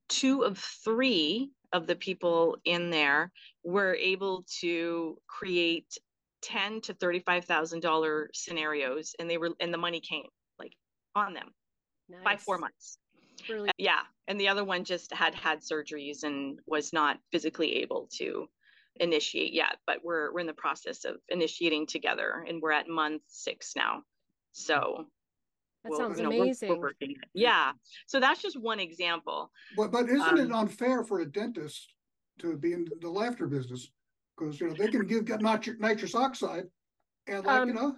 [0.09, 3.31] two of three of the people in there
[3.63, 5.99] were able to create
[6.41, 10.25] ten to thirty-five thousand dollar scenarios, and they were and the money came
[10.59, 10.73] like
[11.15, 11.53] on them
[12.09, 12.25] nice.
[12.25, 12.99] by four months.
[13.49, 13.71] Really?
[13.79, 18.49] Yeah, and the other one just had had surgeries and was not physically able to
[19.01, 23.23] initiate yet, but we're we're in the process of initiating together, and we're at month
[23.29, 24.03] six now.
[24.53, 25.07] So
[25.85, 26.69] that well, sounds you know, amazing.
[26.71, 27.73] We're, we're yeah.
[28.07, 29.51] So that's just one example.
[29.77, 31.95] But but isn't um, it unfair for a dentist
[32.41, 33.91] to be in the laughter business?
[34.37, 36.65] Because you know they can give get nitric, nitrous oxide,
[37.27, 37.97] and like um, you know,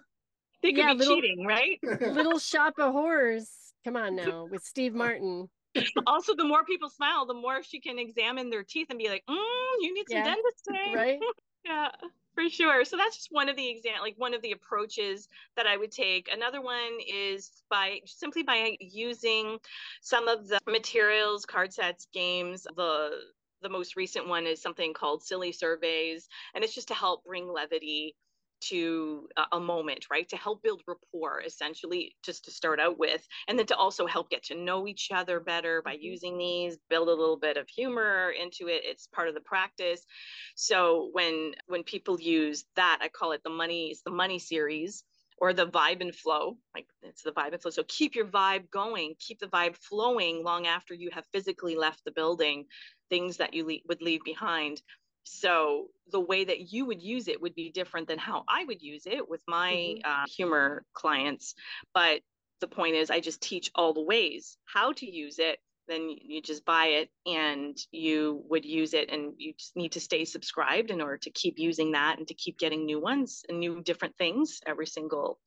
[0.63, 1.79] they could yeah, be little, cheating, right?
[2.01, 3.49] little shop of horrors.
[3.85, 5.49] Come on now, with Steve Martin.
[6.07, 9.25] also, the more people smile, the more she can examine their teeth and be like,
[9.29, 9.37] mm,
[9.81, 10.25] "You need some yeah.
[10.25, 11.21] dentistry." Right.
[11.65, 11.91] yeah
[12.35, 15.67] for sure so that's just one of the example like one of the approaches that
[15.67, 19.59] i would take another one is by simply by using
[20.01, 23.11] some of the materials card sets games the
[23.63, 27.53] the most recent one is something called silly surveys and it's just to help bring
[27.53, 28.15] levity
[28.61, 30.29] to a moment, right?
[30.29, 34.31] To help build rapport, essentially, just to start out with, and then to also help
[34.31, 36.03] get to know each other better by mm-hmm.
[36.03, 38.83] using these, build a little bit of humor into it.
[38.85, 40.05] It's part of the practice.
[40.55, 45.05] So when when people use that, I call it the money, it's the money series
[45.41, 48.71] or the vibe and flow like it's the vibe and flow so keep your vibe
[48.71, 52.67] going keep the vibe flowing long after you have physically left the building
[53.09, 54.81] things that you le- would leave behind
[55.25, 58.83] so the way that you would use it would be different than how I would
[58.83, 60.11] use it with my mm-hmm.
[60.11, 61.55] uh, humor clients.
[61.95, 62.23] But
[62.61, 65.59] the point is, I just teach all the ways how to use it.
[65.89, 70.01] Then you just buy it and you would use it, and you just need to
[70.01, 73.59] stay subscribed in order to keep using that and to keep getting new ones and
[73.59, 75.41] new different things every single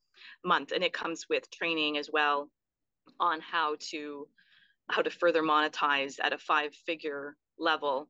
[0.44, 0.72] month.
[0.74, 2.50] And it comes with training as well
[3.20, 4.28] on how to
[4.90, 8.10] how to further monetize at a five figure level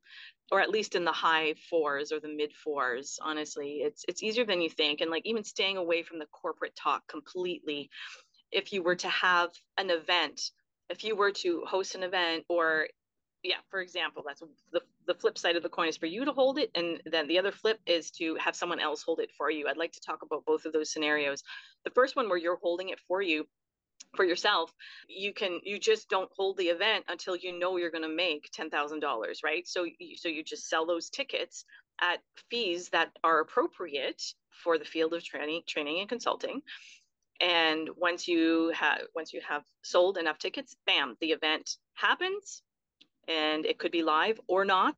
[0.52, 3.82] or at least in the high fours or the mid fours honestly.
[3.84, 5.02] It's it's easier than you think.
[5.02, 7.90] And like even staying away from the corporate talk completely
[8.52, 10.52] if you were to have an event
[10.90, 12.88] if you were to host an event or
[13.42, 16.32] yeah for example that's the, the flip side of the coin is for you to
[16.32, 19.50] hold it and then the other flip is to have someone else hold it for
[19.50, 19.68] you.
[19.68, 21.44] I'd like to talk about both of those scenarios.
[21.84, 23.46] The first one where you're holding it for you
[24.16, 24.74] for yourself
[25.08, 28.50] you can you just don't hold the event until you know you're going to make
[28.52, 29.68] $10,000 right?
[29.68, 29.86] So
[30.16, 31.66] so you just sell those tickets
[32.02, 34.22] at fees that are appropriate
[34.64, 36.62] for the field of training training and consulting.
[37.42, 42.62] And once you have once you have sold enough tickets bam the event happens
[43.28, 44.96] and it could be live or not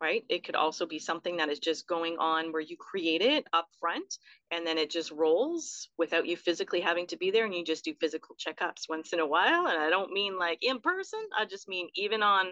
[0.00, 0.24] right?
[0.28, 3.68] It could also be something that is just going on where you create it up
[3.78, 4.18] front
[4.50, 7.84] and then it just rolls without you physically having to be there and you just
[7.84, 9.66] do physical checkups once in a while.
[9.66, 12.46] And I don't mean like in person, I just mean even on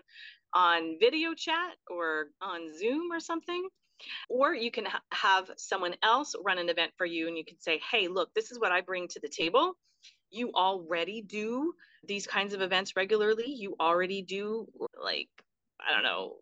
[0.54, 3.68] on video chat or on Zoom or something.
[4.28, 7.58] Or you can ha- have someone else run an event for you and you can
[7.61, 9.74] say, hey, look, this is what I bring to the table.
[10.30, 11.72] You already do
[12.06, 13.46] these kinds of events regularly.
[13.50, 14.66] You already do
[15.02, 15.28] like,
[15.80, 16.37] I don't know,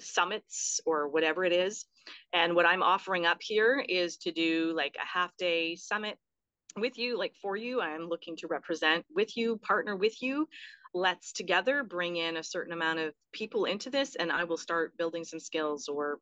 [0.00, 1.86] summits or whatever it is.
[2.32, 6.18] And what I'm offering up here is to do like a half day summit
[6.76, 7.80] with you, like for you.
[7.80, 10.48] I'm looking to represent with you, partner with you.
[10.94, 14.96] Let's together bring in a certain amount of people into this, and I will start
[14.96, 16.18] building some skills, or,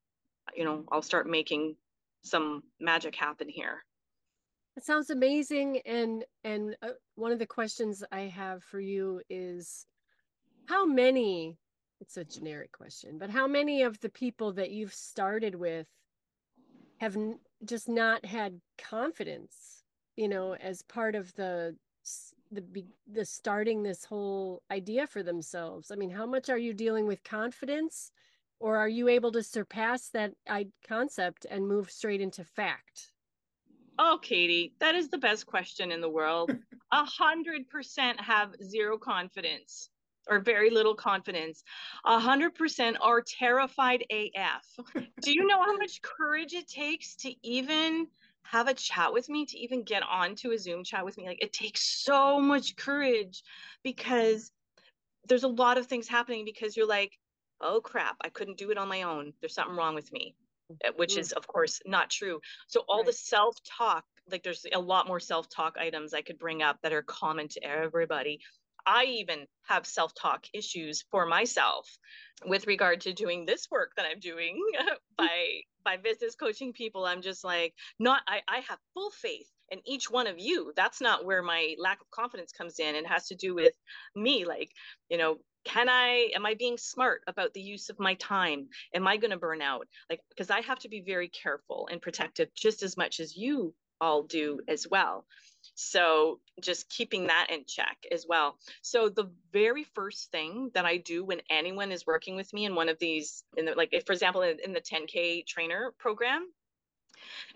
[0.57, 1.77] you know, I'll start making
[2.25, 3.85] some magic happen here.
[4.77, 5.81] It sounds amazing.
[5.87, 9.87] And and uh, one of the questions I have for you is,
[10.67, 11.59] how many
[12.01, 15.89] it's a generic question, but how many of the people that you've started with
[16.99, 19.83] have n- just not had confidence,
[20.17, 21.77] you know, as part of the
[22.53, 22.63] the
[23.11, 25.91] the starting this whole idea for themselves?
[25.91, 28.11] I mean, how much are you dealing with confidence
[28.61, 30.33] or are you able to surpass that
[30.87, 33.13] concept and move straight into fact?
[33.99, 36.53] Oh, Katie, that is the best question in the world.
[36.93, 39.91] A hundred percent have zero confidence
[40.29, 41.63] or very little confidence.
[42.05, 44.65] A hundred percent are terrified AF.
[45.23, 48.09] Do you know how much courage it takes to even
[48.43, 51.27] have a chat with me, to even get onto a Zoom chat with me?
[51.27, 53.43] Like it takes so much courage
[53.83, 54.51] because
[55.29, 57.13] there's a lot of things happening because you're like,
[57.61, 59.33] oh crap, I couldn't do it on my own.
[59.41, 60.35] There's something wrong with me,
[60.85, 61.19] uh, which mm.
[61.19, 62.41] is, of course, not true.
[62.69, 63.07] So, all right.
[63.07, 66.79] the self talk, like there's a lot more self talk items I could bring up
[66.83, 68.41] that are common to everybody.
[68.87, 71.89] I even have self talk issues for myself
[72.45, 74.97] with regard to doing this work that I'm doing mm.
[75.17, 77.05] by by business coaching people.
[77.05, 80.73] I'm just like not I, I have full faith in each one of you.
[80.77, 82.95] That's not where my lack of confidence comes in.
[82.95, 83.75] It has to do with
[84.15, 84.71] me, like,
[85.09, 88.69] you know, can I am I being smart about the use of my time?
[88.95, 89.89] Am I going to burn out?
[90.09, 93.75] Like because I have to be very careful and protective just as much as you
[94.01, 95.27] all do as well.
[95.77, 98.59] So just keeping that in check as well.
[98.81, 102.75] So the very first thing that I do when anyone is working with me in
[102.75, 106.49] one of these, in the, like if, for example, in, in the 10K trainer program,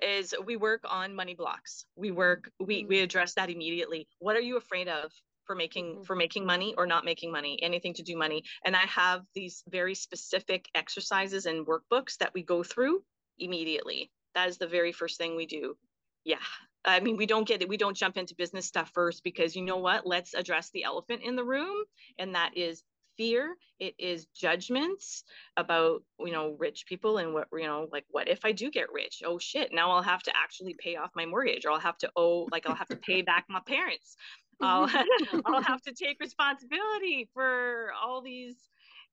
[0.03, 1.87] is we work on money blocks.
[1.97, 3.03] We work, we we mm.
[3.03, 4.07] address that immediately.
[4.19, 5.13] What are you afraid of?
[5.47, 6.03] for making mm-hmm.
[6.05, 9.65] for making money or not making money anything to do money and i have these
[9.69, 13.03] very specific exercises and workbooks that we go through
[13.37, 15.77] immediately that is the very first thing we do
[16.25, 16.37] yeah
[16.85, 17.69] I mean, we don't get it.
[17.69, 20.07] We don't jump into business stuff first because you know what?
[20.07, 21.85] Let's address the elephant in the room,
[22.19, 22.83] and that is
[23.17, 23.55] fear.
[23.79, 25.25] It is judgments
[25.57, 28.93] about you know rich people and what you know like what if I do get
[28.93, 29.23] rich?
[29.25, 29.73] Oh shit!
[29.73, 32.67] Now I'll have to actually pay off my mortgage, or I'll have to owe like
[32.67, 34.17] I'll have to pay back my parents.
[34.63, 34.89] I'll
[35.45, 38.57] I'll have to take responsibility for all these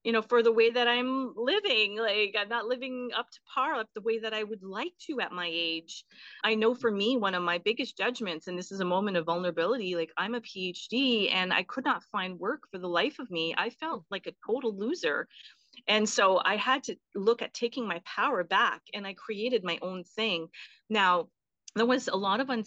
[0.03, 1.97] you know, for the way that I'm living.
[1.97, 5.19] Like I'm not living up to par up the way that I would like to
[5.19, 6.05] at my age.
[6.43, 9.25] I know for me, one of my biggest judgments, and this is a moment of
[9.25, 13.29] vulnerability, like I'm a PhD and I could not find work for the life of
[13.29, 13.53] me.
[13.57, 15.27] I felt like a total loser.
[15.87, 19.77] And so I had to look at taking my power back and I created my
[19.81, 20.47] own thing.
[20.89, 21.27] Now,
[21.77, 22.63] there was a lot of un-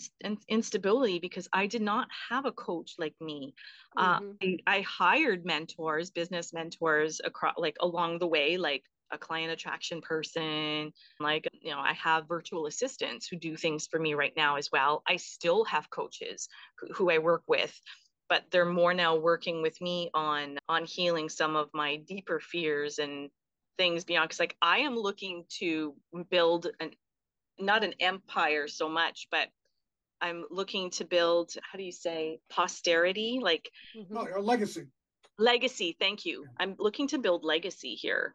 [0.49, 3.55] instability because I did not have a coach like me.
[3.97, 4.31] Uh, mm-hmm.
[4.43, 9.53] Uh, I, I, hired mentors, business mentors across, like along the way, like a client
[9.53, 10.93] attraction person.
[11.19, 14.71] Like, you know, I have virtual assistants who do things for me right now as
[14.73, 15.03] well.
[15.09, 16.49] I still have coaches
[16.79, 17.79] who, who I work with
[18.31, 22.99] but they're more now working with me on on healing some of my deeper fears
[22.99, 23.29] and
[23.77, 25.95] things beyond because like i am looking to
[26.31, 26.93] build an
[27.61, 29.49] not an empire so much, but
[30.21, 33.39] I'm looking to build, how do you say, posterity?
[33.41, 34.17] Like, mm-hmm.
[34.17, 34.87] oh, your legacy.
[35.39, 35.97] Legacy.
[35.99, 36.45] Thank you.
[36.45, 36.51] Yeah.
[36.59, 38.35] I'm looking to build legacy here.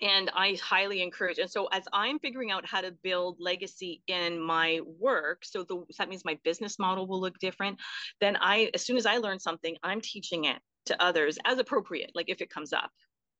[0.00, 1.38] And I highly encourage.
[1.38, 5.76] And so, as I'm figuring out how to build legacy in my work, so, the,
[5.76, 7.78] so that means my business model will look different.
[8.20, 10.56] Then, I, as soon as I learn something, I'm teaching it
[10.86, 12.90] to others as appropriate, like if it comes up,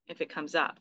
[0.07, 0.79] if it comes up.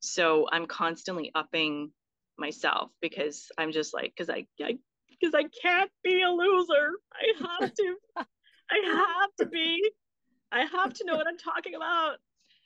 [0.00, 1.92] So, I'm constantly upping
[2.38, 6.92] myself because I'm just like because I because I, I can't be a loser.
[7.12, 7.96] I have to.
[8.16, 9.90] I have to be.
[10.50, 12.16] I have to know what I'm talking about.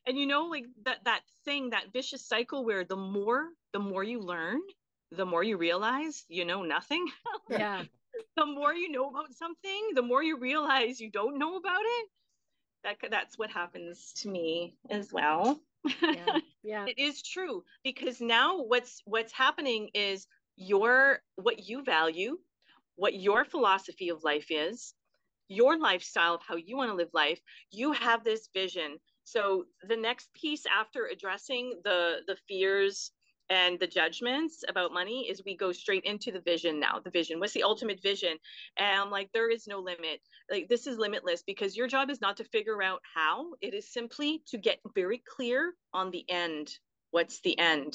[0.07, 4.05] And you know, like that that thing, that vicious cycle where the more the more
[4.05, 4.61] you learn,
[5.13, 7.07] the more you realize you know nothing.
[7.51, 7.85] Yeah.
[8.37, 12.09] the more you know about something, the more you realize you don't know about it.
[12.85, 15.61] That that's what happens to me as well
[16.07, 16.87] yeah, yeah.
[16.87, 20.27] it is true because now what's what's happening is
[20.57, 22.39] your what you value
[22.97, 24.95] what your philosophy of life is
[25.49, 29.97] your lifestyle of how you want to live life you have this vision so the
[29.97, 33.11] next piece after addressing the the fears
[33.51, 37.41] and the judgments about money is we go straight into the vision now the vision.
[37.41, 38.37] What's the ultimate vision?
[38.79, 40.21] And i'm like there is no limit.
[40.51, 43.53] Like this is limitless because your job is not to figure out how.
[43.61, 46.71] It is simply to get very clear on the end.
[47.11, 47.95] What's the end?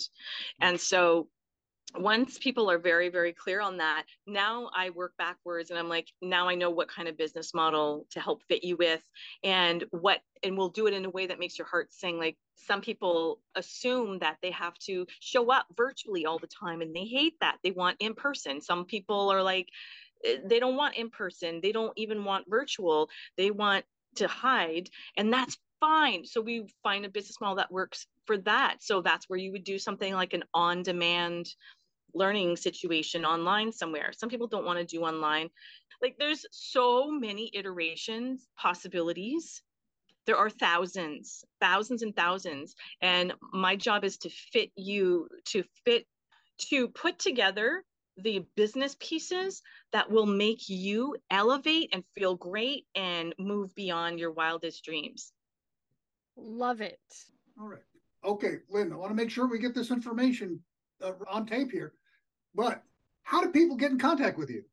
[0.59, 0.81] And mm.
[0.81, 1.27] so
[1.95, 6.07] once people are very very clear on that now i work backwards and i'm like
[6.21, 9.01] now i know what kind of business model to help fit you with
[9.43, 12.17] and what and we'll do it in a way that makes your heart sing.
[12.17, 16.95] Like some people assume that they have to show up virtually all the time and
[16.95, 17.57] they hate that.
[17.63, 18.61] They want in person.
[18.61, 19.69] Some people are like
[20.25, 21.59] eh, they don't want in person.
[21.61, 23.09] They don't even want virtual.
[23.37, 23.85] They want
[24.17, 26.25] to hide and that's fine.
[26.25, 28.77] So we find a business model that works for that.
[28.81, 31.47] So that's where you would do something like an on demand
[32.13, 34.11] learning situation online somewhere.
[34.13, 35.49] Some people don't want to do online.
[36.01, 39.61] Like there's so many iterations, possibilities.
[40.25, 42.75] There are thousands, thousands and thousands.
[43.01, 46.05] And my job is to fit you, to fit,
[46.69, 47.83] to put together
[48.17, 49.61] the business pieces
[49.91, 55.31] that will make you elevate and feel great and move beyond your wildest dreams.
[56.35, 56.99] Love it.
[57.59, 57.81] All right.
[58.25, 60.59] Okay, Lynn, I want to make sure we get this information
[61.01, 61.93] uh, on tape here.
[62.55, 62.83] But
[63.23, 64.63] how do people get in contact with you?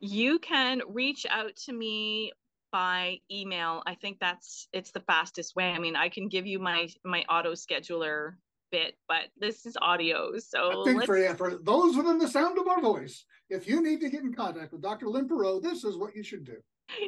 [0.00, 2.32] You can reach out to me
[2.72, 3.82] by email.
[3.86, 5.70] I think that's it's the fastest way.
[5.70, 8.34] I mean, I can give you my my auto scheduler
[8.70, 10.38] bit, but this is audio.
[10.38, 13.82] So I think for, yeah, for those within the sound of our voice, if you
[13.82, 15.08] need to get in contact with Dr.
[15.08, 16.56] Lynn Perreault, this is what you should do.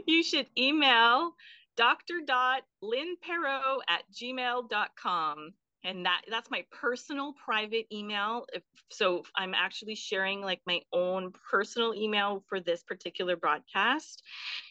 [0.06, 1.34] You should email
[1.76, 5.54] dr.lynnperreault at gmail.com
[5.84, 8.46] and that that's my personal private email.
[8.52, 14.22] If, so i'm actually sharing like my own personal email for this particular broadcast.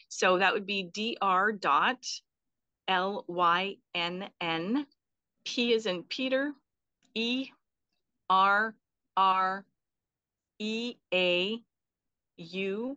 [0.08, 2.04] So that would be dr dot
[2.88, 4.86] l y n n
[5.44, 6.52] p is in peter
[7.14, 7.48] e
[8.28, 8.74] r
[9.16, 9.64] r
[10.58, 11.58] e a
[12.38, 12.96] u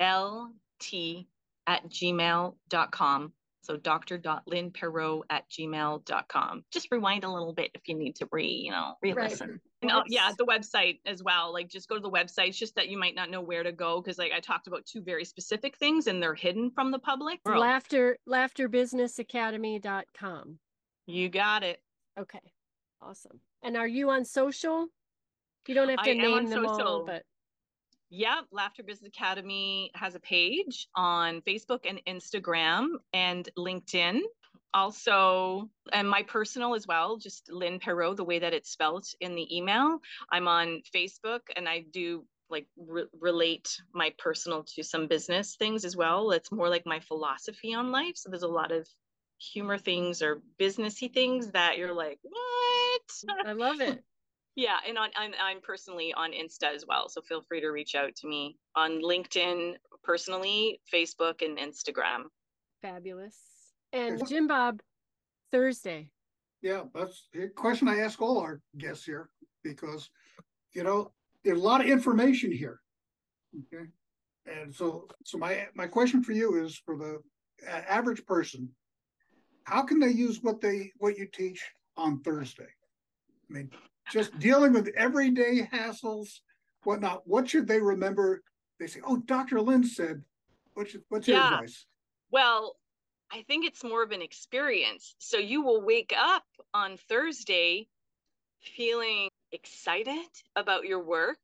[0.00, 1.28] l t
[1.66, 3.32] at gmail.com
[3.62, 6.64] so dr.lynnperreault at gmail.com.
[6.72, 9.50] Just rewind a little bit if you need to re, you know, re-listen.
[9.50, 9.58] Right.
[9.82, 11.52] And, uh, yeah, the website as well.
[11.52, 12.48] Like just go to the website.
[12.48, 14.84] It's just that you might not know where to go because like I talked about
[14.84, 17.40] two very specific things and they're hidden from the public.
[17.46, 20.58] Laughter laughterbusinessacademy.com.
[21.06, 21.80] You got it.
[22.18, 22.40] Okay.
[23.00, 23.40] Awesome.
[23.62, 24.88] And are you on social?
[25.68, 26.86] You don't have to I name them social.
[26.86, 27.22] all, but
[28.14, 34.20] yeah, Laughter Business Academy has a page on Facebook and Instagram and LinkedIn.
[34.74, 39.34] Also, and my personal as well, just Lynn Perreault, the way that it's spelled in
[39.34, 39.98] the email.
[40.30, 45.86] I'm on Facebook and I do like re- relate my personal to some business things
[45.86, 46.32] as well.
[46.32, 48.16] It's more like my philosophy on life.
[48.16, 48.86] So there's a lot of
[49.38, 53.46] humor things or businessy things that you're like, what?
[53.46, 54.04] I love it.
[54.54, 57.94] Yeah, and on, I'm, I'm personally on Insta as well, so feel free to reach
[57.94, 59.74] out to me on LinkedIn
[60.04, 62.24] personally, Facebook, and Instagram.
[62.82, 63.38] Fabulous.
[63.92, 64.80] And Jim Bob,
[65.50, 66.10] Thursday.
[66.60, 69.30] Yeah, that's a question I ask all our guests here
[69.64, 70.10] because,
[70.72, 71.12] you know,
[71.44, 72.80] there's a lot of information here.
[73.54, 73.86] Okay,
[74.46, 77.18] and so so my my question for you is for the
[77.68, 78.68] average person,
[79.64, 81.62] how can they use what they what you teach
[81.96, 82.68] on Thursday?
[83.50, 83.70] I mean,
[84.12, 86.40] just dealing with everyday hassles,
[86.84, 87.22] whatnot.
[87.26, 88.42] What should they remember?
[88.78, 89.60] They say, "Oh, Dr.
[89.60, 90.22] Lynn said."
[90.74, 91.36] What's what's yeah.
[91.36, 91.86] your advice?
[92.30, 92.76] Well,
[93.30, 95.14] I think it's more of an experience.
[95.18, 97.88] So you will wake up on Thursday
[98.76, 101.40] feeling excited about your work,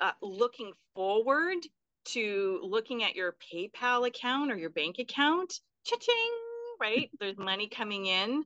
[0.00, 1.58] uh, looking forward
[2.06, 5.60] to looking at your PayPal account or your bank account.
[5.84, 6.32] Cha-ching,
[6.80, 7.10] right?
[7.18, 8.44] There's money coming in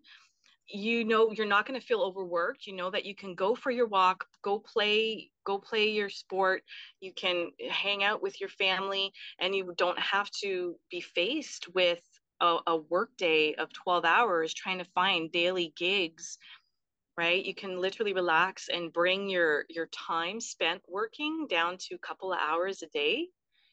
[0.73, 3.71] you know you're not going to feel overworked you know that you can go for
[3.71, 6.63] your walk go play go play your sport
[7.01, 12.01] you can hang out with your family and you don't have to be faced with
[12.41, 16.39] a, a work day of 12 hours trying to find daily gigs
[17.17, 21.99] right you can literally relax and bring your your time spent working down to a
[21.99, 23.27] couple of hours a day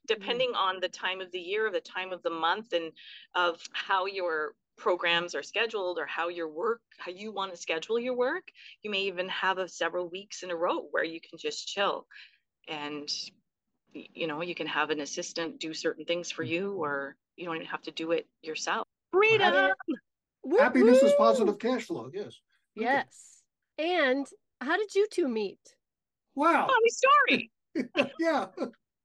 [0.07, 0.57] depending mm.
[0.57, 2.91] on the time of the year, the time of the month, and
[3.35, 7.99] of how your programs are scheduled or how your work how you want to schedule
[7.99, 8.51] your work
[8.83, 12.05] you may even have a several weeks in a row where you can just chill.
[12.67, 13.09] And
[13.93, 16.79] you know you can have an assistant do certain things for you mm-hmm.
[16.79, 18.87] or you don't even have to do it yourself.
[19.11, 19.73] Freedom!
[20.57, 22.33] Happiness is positive cash flow yes.
[22.75, 23.41] Yes.
[23.79, 23.95] Okay.
[23.95, 24.27] and
[24.61, 25.59] how did you two meet?
[26.35, 26.67] Wow.
[26.67, 27.51] Funny story.
[28.19, 28.47] Yeah.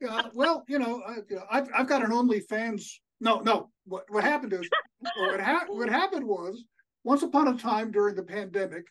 [0.01, 2.85] Yeah well you know I, have I've got an OnlyFans
[3.23, 3.71] no, no.
[3.85, 4.69] What what happened is
[5.17, 6.65] what, ha- what happened was
[7.05, 8.87] once upon a time during the pandemic,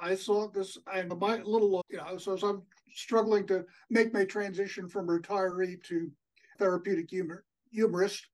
[0.00, 0.76] I saw this.
[0.86, 2.62] I'm my little, you know, so, so I'm
[2.94, 6.10] struggling to make my transition from retiree to
[6.58, 8.26] therapeutic humor humorist.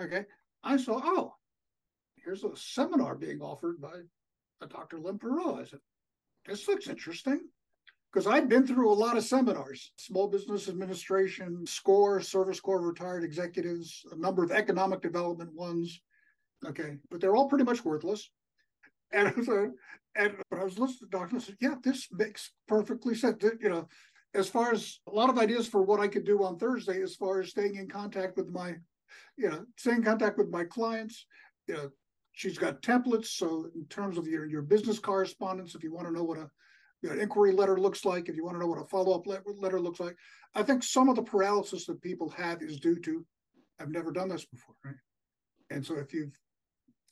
[0.00, 0.24] Okay,
[0.62, 1.34] I saw oh,
[2.24, 3.94] here's a seminar being offered by
[4.60, 4.98] a Dr.
[4.98, 5.60] Lynn Perreault.
[5.60, 5.80] I said,
[6.46, 7.40] this looks interesting
[8.12, 13.24] because I'd been through a lot of seminars, small business administration, SCORE, Service Corps retired
[13.24, 16.00] executives, a number of economic development ones.
[16.66, 18.30] Okay, but they're all pretty much worthless.
[19.12, 19.72] And, I so,
[20.16, 23.42] and I was listening to the doctor, I said, yeah, this makes perfectly sense.
[23.60, 23.88] You know,
[24.34, 27.14] as far as a lot of ideas for what I could do on Thursday, as
[27.14, 28.74] far as staying in contact with my,
[29.36, 31.26] you know, staying in contact with my clients,
[31.66, 31.90] you know,
[32.32, 33.28] she's got templates.
[33.28, 36.50] So in terms of your, your business correspondence, if you want to know what a
[37.00, 39.80] you know, inquiry letter looks like, if you want to know what a follow-up letter
[39.80, 40.16] looks like.
[40.54, 43.24] I think some of the paralysis that people have is due to,
[43.80, 44.96] I've never done this before, right?
[45.70, 46.36] And so if you've,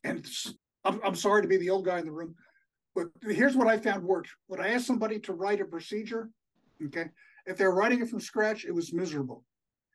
[0.06, 0.26] and
[0.84, 2.34] I'm, I'm sorry to be the old guy in the room,
[2.94, 4.30] but here's what I found worked.
[4.46, 6.30] When I asked somebody to write a procedure,
[6.86, 7.06] okay,
[7.46, 9.44] if they're writing it from scratch, it was miserable.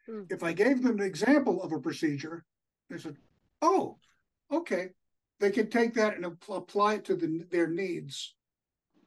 [0.07, 0.24] Hmm.
[0.30, 2.43] If I gave them an example of a procedure,
[2.89, 3.16] they said,
[3.62, 3.97] oh,
[4.51, 4.89] okay,
[5.39, 8.36] they could take that and apply it to the, their needs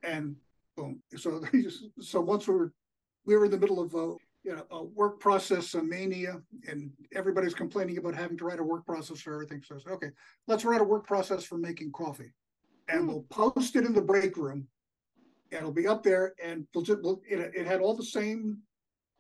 [0.02, 0.36] and
[0.76, 1.00] boom.
[1.16, 1.42] So
[2.00, 2.72] so once we were
[3.24, 6.90] we were in the middle of a you know a work process a mania, and
[7.14, 9.62] everybody's complaining about having to write a work process for everything.
[9.62, 10.10] So said, okay,
[10.46, 12.32] let's write a work process for making coffee,
[12.88, 13.08] and mm.
[13.08, 14.68] we'll post it in the break room.
[15.50, 18.58] And it'll be up there, and we'll just, we'll, it, it had all the same,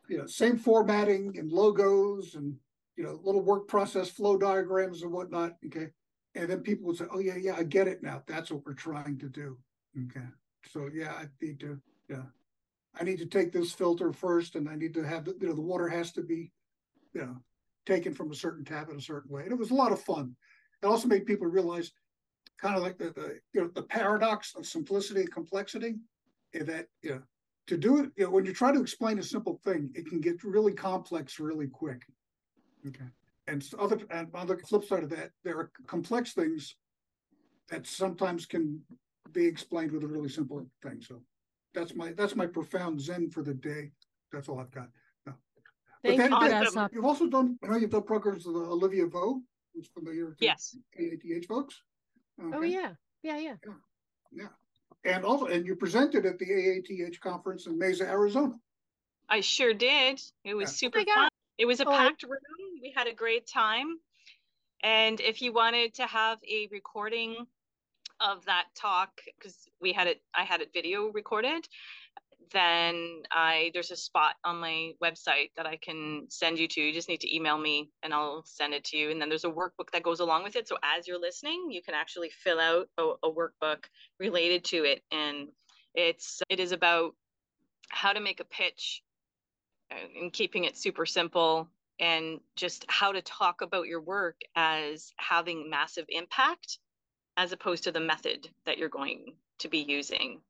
[0.08, 2.54] you know, same formatting and logos and
[2.96, 5.54] you know little work process flow diagrams and whatnot.
[5.66, 5.88] Okay,
[6.34, 8.22] and then people would say, "Oh yeah, yeah, I get it now.
[8.26, 9.56] That's what we're trying to do."
[9.96, 10.26] Okay,
[10.70, 12.24] so yeah, I need to, yeah,
[12.98, 15.54] I need to take this filter first, and I need to have the, you know,
[15.54, 16.52] the water has to be,
[17.12, 17.36] you know,
[17.86, 20.00] taken from a certain tap in a certain way, and it was a lot of
[20.00, 20.34] fun.
[20.82, 21.92] It also made people realize,
[22.60, 25.96] kind of like the, the you know the paradox of simplicity and complexity,
[26.52, 27.22] and that you know
[27.66, 30.20] to do it, you know, when you try to explain a simple thing, it can
[30.20, 32.02] get really complex really quick.
[32.86, 33.06] Okay.
[33.46, 36.76] And other and on the flip side of that, there are complex things
[37.70, 38.80] that sometimes can
[39.32, 41.00] be explained with a really simple thing.
[41.00, 41.22] So
[41.74, 43.90] that's my that's my profound zen for the day.
[44.32, 44.88] That's all I've got.
[45.26, 45.34] No.
[46.02, 46.94] Thank then, you, then, Grasshopper.
[46.94, 49.40] you've also done I know you've done programs with uh, Olivia Vo,
[49.74, 50.76] who's familiar to Yes.
[50.98, 51.80] AATH folks.
[52.40, 52.68] Oh Okay.
[52.68, 53.54] yeah, yeah, yeah.
[54.32, 54.48] Yeah.
[55.04, 58.54] And also and you presented at the AATH conference in Mesa, Arizona.
[59.28, 60.20] I sure did.
[60.44, 60.76] It was Yeah.
[60.88, 61.14] super my God.
[61.14, 61.28] fun.
[61.58, 62.80] It was a Oh, packed room.
[62.82, 63.98] We had a great time.
[64.82, 67.46] And if you wanted to have a recording
[68.24, 71.68] of that talk, because we had it, I had it video recorded,
[72.52, 76.80] then I there's a spot on my website that I can send you to.
[76.80, 79.10] You just need to email me and I'll send it to you.
[79.10, 80.68] And then there's a workbook that goes along with it.
[80.68, 83.84] So as you're listening, you can actually fill out a, a workbook
[84.18, 85.02] related to it.
[85.10, 85.48] And
[85.94, 87.14] it's it is about
[87.88, 89.02] how to make a pitch
[89.90, 91.68] uh, and keeping it super simple
[92.00, 96.78] and just how to talk about your work as having massive impact
[97.36, 100.40] as opposed to the method that you're going to be using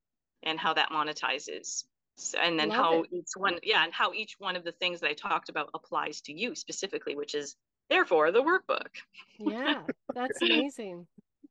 [0.42, 1.84] and how that monetizes
[2.16, 3.08] so, and then Love how it.
[3.12, 6.20] each one yeah and how each one of the things that i talked about applies
[6.20, 7.56] to you specifically which is
[7.90, 8.88] therefore the workbook
[9.38, 9.82] Yeah,
[10.14, 11.06] that's amazing.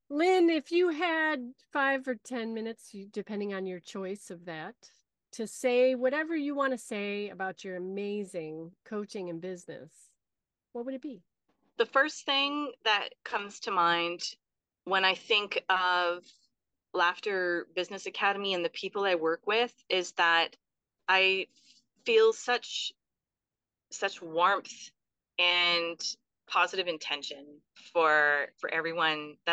[0.10, 4.76] Lynn, if you had five or 10 minutes, depending on your choice of that,
[5.34, 9.92] to say whatever you want to say about your amazing coaching and business,
[10.72, 11.22] what would it be?
[11.78, 14.22] the first thing that comes to mind
[14.86, 16.24] when I think of
[16.94, 20.56] Laughter Business Academy and the people I work with is that
[21.08, 21.48] I
[22.06, 22.94] feel such
[23.92, 24.90] such warmth
[25.40, 26.00] and
[26.48, 27.46] positive intention
[27.94, 29.52] for for everyone that